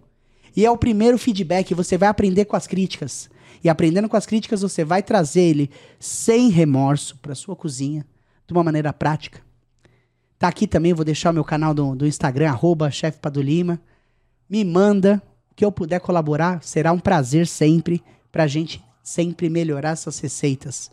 E 0.57 0.65
é 0.65 0.71
o 0.71 0.77
primeiro 0.77 1.19
feedback. 1.19 1.75
Você 1.75 1.95
vai 1.95 2.09
aprender 2.09 2.45
com 2.45 2.55
as 2.55 2.65
críticas. 2.65 3.29
E 3.65 3.69
aprendendo 3.69 4.07
com 4.07 4.15
as 4.15 4.27
críticas, 4.27 4.62
você 4.62 4.86
vai 4.86 5.01
trazer 5.01 5.41
ele 5.41 5.72
sem 6.00 6.51
remorso 6.51 7.17
para 7.17 7.34
sua 7.34 7.55
cozinha, 7.55 8.05
de 8.45 8.53
uma 8.53 8.63
maneira 8.63 8.93
prática. 8.93 9.41
Tá 10.38 10.48
aqui 10.48 10.67
também, 10.67 10.93
vou 10.93 11.03
deixar 11.03 11.31
o 11.31 11.34
meu 11.34 11.43
canal 11.43 11.74
do, 11.74 11.95
do 11.95 12.05
Instagram, 12.05 12.48
arroba 12.48 12.91
Padulima. 13.19 13.81
Me 14.48 14.63
manda, 14.63 15.19
que 15.55 15.65
eu 15.65 15.72
puder 15.72 16.00
colaborar, 16.00 16.62
será 16.62 16.91
um 16.91 17.00
prazer 17.00 17.48
sempre 17.48 18.03
pra 18.31 18.45
gente 18.45 18.86
sempre 19.01 19.50
melhorar 19.50 19.93
essas 19.93 20.19
receitas. 20.19 20.91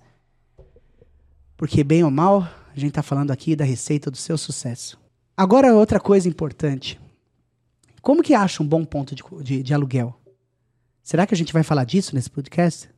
Porque 1.58 1.84
bem 1.84 2.02
ou 2.02 2.10
mal, 2.10 2.48
a 2.74 2.80
gente 2.80 2.92
tá 2.92 3.02
falando 3.02 3.32
aqui 3.32 3.54
da 3.54 3.66
receita 3.66 4.10
do 4.10 4.16
seu 4.16 4.38
sucesso. 4.38 4.98
Agora, 5.36 5.74
outra 5.74 6.00
coisa 6.00 6.26
importante. 6.26 6.98
Como 8.00 8.22
que 8.22 8.32
acha 8.32 8.62
um 8.62 8.66
bom 8.66 8.82
ponto 8.82 9.14
de, 9.14 9.22
de, 9.42 9.62
de 9.62 9.74
aluguel? 9.74 10.21
Será 11.02 11.26
que 11.26 11.34
a 11.34 11.36
gente 11.36 11.52
vai 11.52 11.62
falar 11.62 11.84
disso 11.84 12.14
nesse 12.14 12.30
podcast? 12.30 12.88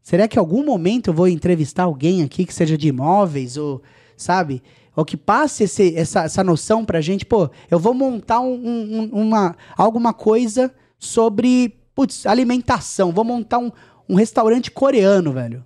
Será 0.00 0.28
que 0.28 0.38
em 0.38 0.40
algum 0.40 0.64
momento 0.64 1.08
eu 1.08 1.14
vou 1.14 1.26
entrevistar 1.26 1.84
alguém 1.84 2.22
aqui 2.22 2.44
que 2.44 2.54
seja 2.54 2.78
de 2.78 2.88
imóveis 2.88 3.56
ou, 3.56 3.82
sabe? 4.16 4.62
Ou 4.94 5.04
que 5.04 5.16
passe 5.16 5.64
esse, 5.64 5.96
essa, 5.96 6.24
essa 6.24 6.44
noção 6.44 6.84
pra 6.84 7.00
gente, 7.00 7.24
pô, 7.26 7.50
eu 7.70 7.78
vou 7.78 7.94
montar 7.94 8.40
um, 8.40 8.54
um, 8.54 9.10
uma, 9.12 9.56
alguma 9.76 10.12
coisa 10.12 10.72
sobre, 10.98 11.76
putz, 11.94 12.26
alimentação. 12.26 13.12
Vou 13.12 13.24
montar 13.24 13.58
um, 13.58 13.72
um 14.08 14.14
restaurante 14.14 14.70
coreano, 14.70 15.32
velho. 15.32 15.64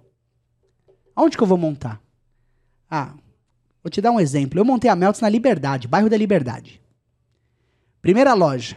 Aonde 1.15 1.37
que 1.37 1.43
eu 1.43 1.49
vou 1.49 1.59
montar? 1.59 2.01
Ah, 2.91 3.13
vou 3.83 3.91
te 3.91 4.01
dar 4.01 4.13
um 4.13 4.21
exemplo. 4.21 4.59
Eu 4.59 4.65
montei 4.65 4.89
a 4.89 4.97
Melts 4.97 5.21
na 5.21 5.29
Liberdade, 5.29 5.89
bairro 5.89 6.09
da 6.09 6.17
Liberdade. 6.17 6.81
Primeira 8.01 8.33
loja. 8.33 8.77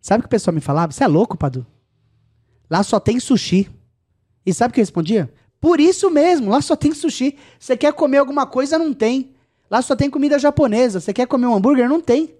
Sabe 0.00 0.20
o 0.20 0.22
que 0.22 0.26
o 0.26 0.30
pessoal 0.30 0.54
me 0.54 0.60
falava? 0.60 0.92
Você 0.92 1.04
é 1.04 1.06
louco, 1.06 1.36
Padu? 1.36 1.66
Lá 2.70 2.82
só 2.82 3.00
tem 3.00 3.18
sushi. 3.18 3.70
E 4.44 4.52
sabe 4.54 4.70
o 4.70 4.74
que 4.74 4.80
eu 4.80 4.82
respondia? 4.82 5.32
Por 5.60 5.80
isso 5.80 6.10
mesmo, 6.10 6.50
lá 6.50 6.60
só 6.60 6.76
tem 6.76 6.94
sushi. 6.94 7.36
Você 7.58 7.76
quer 7.76 7.92
comer 7.92 8.18
alguma 8.18 8.46
coisa? 8.46 8.78
Não 8.78 8.94
tem. 8.94 9.34
Lá 9.70 9.82
só 9.82 9.96
tem 9.96 10.08
comida 10.08 10.38
japonesa. 10.38 11.00
Você 11.00 11.12
quer 11.12 11.26
comer 11.26 11.46
um 11.46 11.54
hambúrguer? 11.54 11.88
Não 11.88 12.00
tem. 12.00 12.34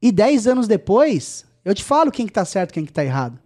E 0.00 0.10
dez 0.10 0.46
anos 0.46 0.66
depois, 0.66 1.44
eu 1.64 1.74
te 1.74 1.84
falo 1.84 2.10
quem 2.10 2.26
que 2.26 2.32
tá 2.32 2.44
certo 2.44 2.72
quem 2.72 2.86
que 2.86 2.92
tá 2.92 3.04
errado. 3.04 3.38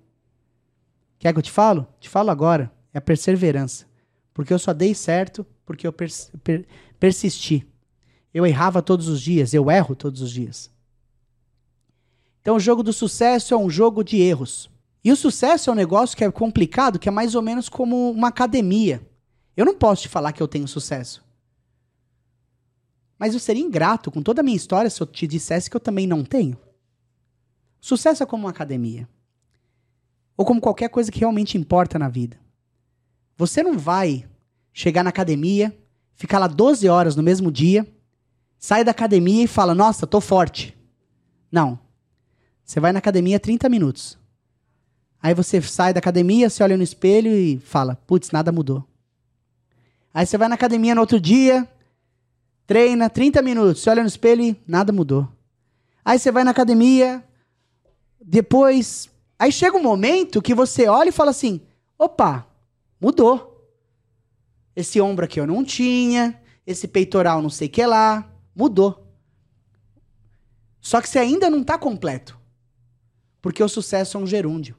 Quer 1.19 1.33
que 1.33 1.39
eu 1.39 1.43
te 1.43 1.51
falo? 1.51 1.87
Te 1.99 2.09
falo 2.09 2.31
agora. 2.31 2.71
É 2.93 2.99
a 2.99 3.01
perseverança. 3.01 3.87
Porque 4.33 4.53
eu 4.53 4.59
só 4.59 4.73
dei 4.73 4.95
certo 4.95 5.45
porque 5.67 5.87
eu 5.87 5.93
pers 5.93 6.31
per 6.43 6.67
persisti. 6.99 7.67
Eu 8.33 8.47
errava 8.47 8.83
todos 8.83 9.09
os 9.09 9.21
dias, 9.21 9.55
eu 9.55 9.71
erro 9.71 9.95
todos 9.95 10.21
os 10.21 10.31
dias. 10.31 10.71
Então, 12.45 12.57
o 12.57 12.61
jogo 12.61 12.83
do 12.83 12.93
sucesso 12.93 13.55
é 13.55 13.57
um 13.57 13.71
jogo 13.71 14.05
de 14.05 14.21
erros. 14.21 14.69
E 15.03 15.11
o 15.11 15.17
sucesso 15.17 15.71
é 15.71 15.73
um 15.73 15.77
negócio 15.77 16.15
que 16.15 16.23
é 16.23 16.31
complicado, 16.31 16.99
que 16.99 17.09
é 17.09 17.11
mais 17.11 17.35
ou 17.35 17.41
menos 17.41 17.71
como 17.71 18.11
uma 18.11 18.29
academia. 18.29 19.01
Eu 19.57 19.65
não 19.65 19.75
posso 19.75 20.03
te 20.03 20.11
falar 20.11 20.31
que 20.31 20.43
eu 20.43 20.47
tenho 20.47 20.69
sucesso. 20.69 21.25
Mas 23.19 23.33
eu 23.33 23.41
seria 23.41 23.65
ingrato 23.65 24.11
com 24.11 24.21
toda 24.21 24.43
a 24.43 24.45
minha 24.45 24.59
história 24.59 24.91
se 24.91 25.01
eu 25.01 25.07
te 25.07 25.27
dissesse 25.27 25.71
que 25.71 25.77
eu 25.77 25.81
também 25.81 26.07
não 26.07 26.23
tenho. 26.23 26.59
Sucesso 27.81 28.23
é 28.23 28.27
como 28.27 28.45
uma 28.45 28.51
academia. 28.51 29.09
Ou 30.37 30.45
como 30.45 30.61
qualquer 30.61 30.91
coisa 30.91 31.11
que 31.11 31.21
realmente 31.21 31.57
importa 31.57 31.99
na 31.99 32.11
vida. 32.11 32.39
Você 33.39 33.63
não 33.63 33.79
vai 33.79 34.29
chegar 34.71 35.03
na 35.03 35.09
academia, 35.09 35.75
ficar 36.13 36.39
lá 36.39 36.47
12 36.47 36.87
horas 36.91 37.17
no 37.17 37.23
mesmo 37.23 37.51
dia, 37.51 37.91
sai 38.59 38.85
da 38.85 38.91
academia 38.91 39.45
e 39.45 39.47
fala: 39.47 39.75
Nossa, 39.75 40.07
tô 40.07 40.21
forte. 40.21 40.77
Não. 41.51 41.84
Você 42.65 42.81
vai 42.81 42.93
na 42.93 42.99
academia 42.99 43.39
30 43.39 43.69
minutos. 43.69 44.19
Aí 45.23 45.35
você 45.35 45.61
sai 45.61 45.93
da 45.93 45.99
academia, 45.99 46.49
você 46.49 46.63
olha 46.63 46.77
no 46.77 46.83
espelho 46.83 47.31
e 47.31 47.59
fala: 47.59 47.97
putz, 48.07 48.31
nada 48.31 48.51
mudou. 48.51 48.85
Aí 50.13 50.27
você 50.27 50.39
vai 50.39 50.49
na 50.49 50.55
academia 50.55 50.95
no 50.95 51.01
outro 51.01 51.21
dia, 51.21 51.69
treina 52.67 53.11
30 53.11 53.43
minutos, 53.43 53.83
você 53.83 53.91
olha 53.91 54.03
no 54.03 54.09
espelho 54.09 54.43
e 54.43 54.57
nada 54.67 54.93
mudou. 54.93 55.29
Aí 56.05 56.19
você 56.19 56.31
vai 56.31 56.45
na 56.45 56.51
academia, 56.51 57.25
depois. 58.21 59.11
Aí 59.39 59.51
chega 59.51 59.77
um 59.77 59.83
momento 59.83 60.43
que 60.43 60.55
você 60.55 60.89
olha 60.89 61.09
e 61.09 61.13
fala 61.13 61.31
assim: 61.31 61.61
opa, 61.99 62.47
mudou. 63.01 63.51
Esse 64.77 65.01
ombro 65.01 65.25
aqui 65.25 65.39
eu 65.39 65.47
não 65.47 65.65
tinha, 65.65 66.41
esse 66.67 66.89
peitoral 66.89 67.41
não 67.41 67.51
sei 67.51 67.69
que 67.69 67.85
lá, 67.85 68.31
mudou. 68.55 69.07
Só 70.81 71.01
que 71.01 71.09
você 71.09 71.19
ainda 71.19 71.49
não 71.49 71.63
está 71.63 71.79
completo. 71.79 72.44
Porque 73.45 73.63
o 73.63 73.69
sucesso 73.69 74.17
é 74.17 74.21
um 74.21 74.27
gerúndio. 74.27 74.75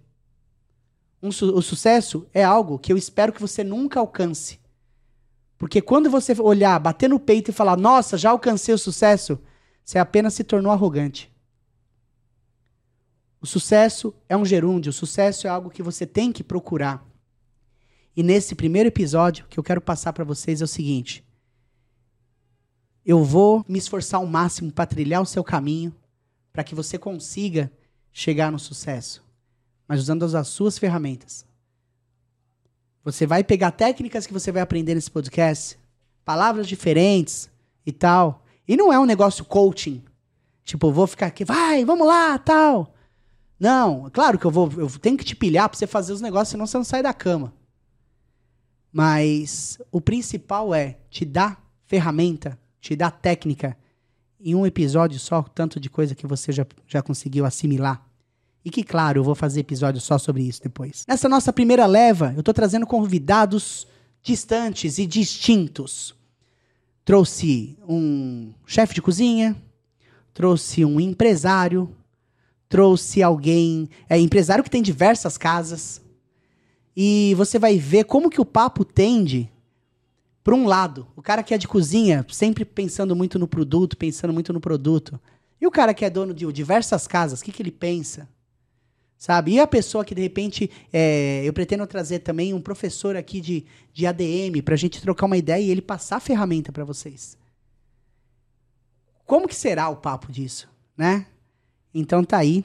Um 1.22 1.32
su 1.32 1.56
o 1.56 1.62
sucesso 1.62 2.28
é 2.34 2.44
algo 2.44 2.80
que 2.80 2.92
eu 2.92 2.98
espero 2.98 3.32
que 3.32 3.40
você 3.40 3.64
nunca 3.64 4.00
alcance. 4.00 4.60
Porque 5.56 5.84
quando 5.84 6.10
você 6.10 6.34
olhar, 6.42 6.80
bater 6.80 7.08
no 7.08 7.20
peito 7.20 7.52
e 7.52 7.54
falar, 7.54 7.78
nossa, 7.78 8.18
já 8.18 8.32
alcancei 8.32 8.74
o 8.74 8.78
sucesso, 8.80 9.38
você 9.84 10.00
apenas 10.00 10.34
se 10.34 10.44
tornou 10.44 10.72
arrogante. 10.72 11.32
O 13.40 13.46
sucesso 13.46 14.16
é 14.28 14.36
um 14.36 14.44
gerúndio, 14.44 14.90
o 14.90 14.94
sucesso 14.94 15.46
é 15.46 15.50
algo 15.52 15.70
que 15.70 15.84
você 15.84 16.08
tem 16.08 16.32
que 16.32 16.44
procurar. 16.44 17.06
E 18.18 18.24
nesse 18.24 18.56
primeiro 18.56 18.88
episódio 18.88 19.46
que 19.48 19.60
eu 19.60 19.64
quero 19.64 19.80
passar 19.80 20.12
para 20.12 20.24
vocês 20.24 20.60
é 20.60 20.64
o 20.64 20.68
seguinte: 20.68 21.24
eu 23.06 23.24
vou 23.24 23.64
me 23.68 23.78
esforçar 23.78 24.20
ao 24.20 24.26
máximo 24.26 24.72
para 24.72 24.88
trilhar 24.88 25.22
o 25.22 25.26
seu 25.28 25.44
caminho, 25.44 25.96
para 26.52 26.64
que 26.64 26.74
você 26.74 26.98
consiga 26.98 27.72
chegar 28.18 28.50
no 28.50 28.58
sucesso, 28.58 29.22
mas 29.86 30.00
usando 30.00 30.24
as 30.24 30.48
suas 30.48 30.78
ferramentas. 30.78 31.46
Você 33.04 33.28
vai 33.28 33.44
pegar 33.44 33.72
técnicas 33.72 34.26
que 34.26 34.32
você 34.32 34.54
vai 34.54 34.62
aprender 34.62 34.96
nesse 34.96 35.12
podcast, 35.12 35.78
palavras 36.24 36.66
diferentes 36.66 37.50
e 37.86 37.92
tal. 37.92 38.46
E 38.66 38.78
não 38.78 38.92
é 38.92 38.98
um 38.98 39.04
negócio 39.06 39.44
coaching. 39.44 40.02
Tipo, 40.64 40.94
vou 40.94 41.06
ficar 41.06 41.26
aqui, 41.26 41.44
vai, 41.44 41.84
vamos 41.84 42.08
lá, 42.08 42.38
tal. 42.40 42.96
Não, 43.60 44.10
claro 44.10 44.40
que 44.40 44.46
eu 44.46 44.52
vou, 44.52 44.72
eu 44.78 44.90
tenho 44.98 45.18
que 45.18 45.26
te 45.26 45.36
pilhar 45.36 45.68
para 45.68 45.78
você 45.78 45.86
fazer 45.86 46.14
os 46.14 46.22
negócios, 46.22 46.50
senão 46.50 46.66
você 46.66 46.78
não 46.78 46.86
sai 46.86 47.04
da 47.04 47.14
cama. 47.14 47.54
Mas 48.94 49.78
o 49.92 50.00
principal 50.00 50.74
é 50.74 51.00
te 51.10 51.26
dar 51.26 51.62
ferramenta, 51.86 52.58
te 52.80 52.96
dar 52.96 53.12
técnica 53.12 53.78
em 54.40 54.56
um 54.56 54.66
episódio 54.66 55.20
só, 55.20 55.44
tanto 55.44 55.82
de 55.82 55.90
coisa 55.90 56.16
que 56.16 56.26
você 56.26 56.54
já, 56.54 56.66
já 56.88 57.02
conseguiu 57.02 57.46
assimilar. 57.46 58.05
E 58.66 58.72
que, 58.72 58.84
claro, 58.84 59.20
eu 59.20 59.24
vou 59.24 59.36
fazer 59.36 59.60
episódio 59.60 60.02
só 60.02 60.18
sobre 60.18 60.42
isso 60.42 60.64
depois. 60.64 61.06
Nessa 61.08 61.30
nossa 61.30 61.54
primeira 61.54 61.86
leva, 61.86 62.34
eu 62.34 62.40
estou 62.40 62.54
trazendo 62.54 62.88
convidados 62.88 63.88
distantes 64.24 64.98
e 64.98 65.06
distintos. 65.06 66.16
Trouxe 67.06 67.78
um 67.88 68.52
chefe 68.66 68.96
de 68.96 69.04
cozinha, 69.04 69.56
trouxe 70.34 70.84
um 70.84 71.00
empresário, 71.00 71.96
trouxe 72.68 73.22
alguém, 73.22 73.88
é 74.10 74.20
empresário 74.20 74.64
que 74.64 74.70
tem 74.70 74.82
diversas 74.82 75.38
casas. 75.38 76.02
E 76.98 77.36
você 77.36 77.60
vai 77.60 77.78
ver 77.78 78.06
como 78.06 78.32
que 78.32 78.42
o 78.42 78.46
papo 78.46 78.84
tende 78.84 79.48
por 80.44 80.56
um 80.56 80.66
lado, 80.66 81.08
o 81.16 81.22
cara 81.22 81.44
que 81.44 81.54
é 81.54 81.58
de 81.58 81.68
cozinha, 81.68 82.26
sempre 82.30 82.66
pensando 82.66 83.16
muito 83.16 83.38
no 83.38 83.48
produto, 83.48 83.96
pensando 83.96 84.34
muito 84.34 84.52
no 84.52 84.60
produto. 84.60 85.20
E 85.62 85.68
o 85.68 85.72
cara 85.72 85.94
que 85.94 86.04
é 86.04 86.10
dono 86.10 86.34
de 86.34 86.52
diversas 86.52 87.08
casas, 87.08 87.42
o 87.42 87.44
que, 87.44 87.52
que 87.52 87.62
ele 87.62 87.72
pensa? 87.72 88.28
Sabe? 89.18 89.54
E 89.54 89.60
a 89.60 89.68
pessoa 89.68 90.06
que 90.06 90.16
de 90.16 90.22
repente 90.22 90.70
é, 90.92 91.42
eu 91.44 91.54
pretendo 91.54 91.86
trazer 91.88 92.20
também 92.20 92.54
um 92.54 92.62
professor 92.62 93.16
aqui 93.16 93.40
de, 93.42 93.66
de 93.94 94.06
ADM 94.06 94.62
para 94.64 94.74
a 94.74 94.78
gente 94.78 95.02
trocar 95.02 95.26
uma 95.26 95.38
ideia 95.38 95.62
e 95.62 95.70
ele 95.70 95.82
passar 95.82 96.18
a 96.18 96.20
ferramenta 96.20 96.72
para 96.72 96.84
vocês. 96.84 97.38
Como 99.26 99.48
que 99.48 99.56
será 99.56 99.90
o 99.90 99.96
papo 99.96 100.32
disso, 100.32 100.70
né? 100.96 101.26
Então 101.94 102.24
tá 102.24 102.38
aí. 102.38 102.64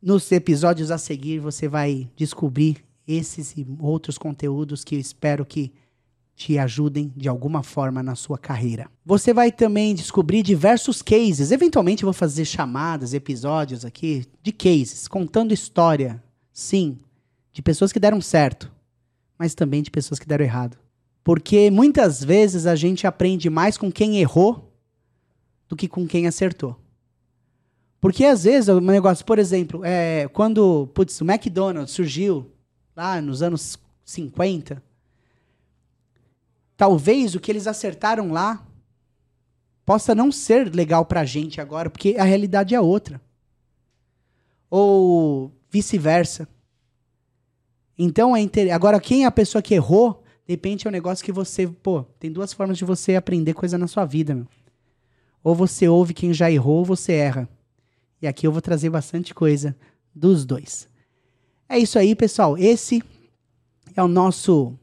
Nos 0.00 0.30
episódios 0.30 0.90
a 0.90 0.98
seguir 0.98 1.40
você 1.40 1.66
vai 1.66 2.08
descobrir 2.14 2.84
esses 3.06 3.52
e 3.56 3.66
outros 3.78 4.18
conteúdos 4.18 4.84
que 4.84 4.94
eu 4.94 5.00
espero 5.00 5.44
que 5.44 5.72
te 6.36 6.58
ajudem 6.58 7.10
de 7.16 7.30
alguma 7.30 7.62
forma 7.62 8.02
na 8.02 8.14
sua 8.14 8.36
carreira. 8.36 8.90
Você 9.04 9.32
vai 9.32 9.50
também 9.50 9.94
descobrir 9.94 10.42
diversos 10.42 11.00
cases. 11.00 11.50
Eventualmente 11.50 12.04
vou 12.04 12.12
fazer 12.12 12.44
chamadas, 12.44 13.14
episódios 13.14 13.86
aqui 13.86 14.26
de 14.42 14.52
cases, 14.52 15.08
contando 15.08 15.54
história, 15.54 16.22
sim, 16.52 16.98
de 17.54 17.62
pessoas 17.62 17.90
que 17.90 17.98
deram 17.98 18.20
certo, 18.20 18.70
mas 19.38 19.54
também 19.54 19.82
de 19.82 19.90
pessoas 19.90 20.20
que 20.20 20.26
deram 20.26 20.44
errado. 20.44 20.76
Porque 21.24 21.70
muitas 21.70 22.22
vezes 22.22 22.66
a 22.66 22.76
gente 22.76 23.06
aprende 23.06 23.48
mais 23.48 23.78
com 23.78 23.90
quem 23.90 24.18
errou 24.18 24.70
do 25.66 25.74
que 25.74 25.88
com 25.88 26.06
quem 26.06 26.26
acertou. 26.26 26.76
Porque 27.98 28.26
às 28.26 28.44
vezes 28.44 28.68
o 28.68 28.78
negócio, 28.78 29.24
por 29.24 29.38
exemplo, 29.38 29.80
é, 29.82 30.28
quando 30.34 30.86
putz, 30.88 31.18
o 31.18 31.24
McDonald's 31.24 31.94
surgiu 31.94 32.52
lá 32.94 33.22
nos 33.22 33.42
anos 33.42 33.78
50, 34.04 34.82
talvez 36.76 37.34
o 37.34 37.40
que 37.40 37.50
eles 37.50 37.66
acertaram 37.66 38.32
lá 38.32 38.66
possa 39.84 40.14
não 40.14 40.32
ser 40.32 40.74
legal 40.74 41.04
pra 41.04 41.24
gente 41.24 41.60
agora, 41.60 41.88
porque 41.88 42.16
a 42.18 42.24
realidade 42.24 42.74
é 42.74 42.80
outra. 42.80 43.20
Ou 44.68 45.52
vice-versa. 45.70 46.48
Então 47.96 48.36
é 48.36 48.40
inter... 48.40 48.74
agora 48.74 49.00
quem 49.00 49.22
é 49.22 49.26
a 49.26 49.30
pessoa 49.30 49.62
que 49.62 49.74
errou, 49.74 50.24
de 50.46 50.52
repente 50.52 50.86
é 50.86 50.90
um 50.90 50.92
negócio 50.92 51.24
que 51.24 51.32
você, 51.32 51.66
pô, 51.68 52.02
tem 52.18 52.30
duas 52.32 52.52
formas 52.52 52.76
de 52.76 52.84
você 52.84 53.14
aprender 53.14 53.54
coisa 53.54 53.78
na 53.78 53.86
sua 53.86 54.04
vida, 54.04 54.34
meu. 54.34 54.46
Ou 55.42 55.54
você 55.54 55.86
ouve 55.88 56.12
quem 56.12 56.34
já 56.34 56.50
errou, 56.50 56.78
ou 56.78 56.84
você 56.84 57.12
erra. 57.12 57.48
E 58.20 58.26
aqui 58.26 58.46
eu 58.46 58.52
vou 58.52 58.60
trazer 58.60 58.90
bastante 58.90 59.32
coisa 59.32 59.76
dos 60.12 60.44
dois. 60.44 60.88
É 61.68 61.78
isso 61.78 61.98
aí, 61.98 62.14
pessoal. 62.16 62.58
Esse 62.58 63.02
é 63.94 64.02
o 64.02 64.08
nosso 64.08 64.76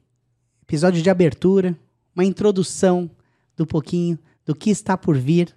episódio 0.62 1.02
de 1.02 1.10
abertura, 1.10 1.78
uma 2.16 2.26
introdução 2.26 3.10
do 3.56 3.66
pouquinho 3.66 4.18
do 4.46 4.56
que 4.56 4.70
está 4.70 4.98
por 4.98 5.18
vir 5.18 5.56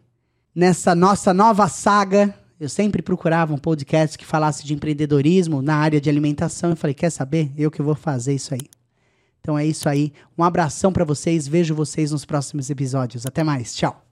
nessa 0.55 0.95
nossa 0.95 1.35
nova 1.35 1.69
saga. 1.69 2.35
Eu 2.59 2.69
sempre 2.69 3.03
procurava 3.03 3.53
um 3.53 3.59
podcast 3.59 4.16
que 4.16 4.25
falasse 4.25 4.64
de 4.64 4.73
empreendedorismo 4.73 5.61
na 5.61 5.77
área 5.77 6.01
de 6.01 6.09
alimentação. 6.09 6.71
Eu 6.71 6.77
falei, 6.77 6.95
quer 6.95 7.11
saber? 7.11 7.53
Eu 7.57 7.71
que 7.71 7.83
vou 7.83 7.95
fazer 7.95 8.35
isso 8.35 8.55
aí. 8.55 8.69
Então 9.40 9.59
é 9.59 9.64
isso 9.64 9.88
aí. 9.88 10.12
Um 10.37 10.42
abração 10.42 10.92
para 10.92 11.05
vocês. 11.05 11.47
Vejo 11.47 11.75
vocês 11.75 12.11
nos 12.11 12.25
próximos 12.25 12.71
episódios. 12.71 13.27
Até 13.27 13.45
mais. 13.45 13.75
Tchau. 13.75 14.06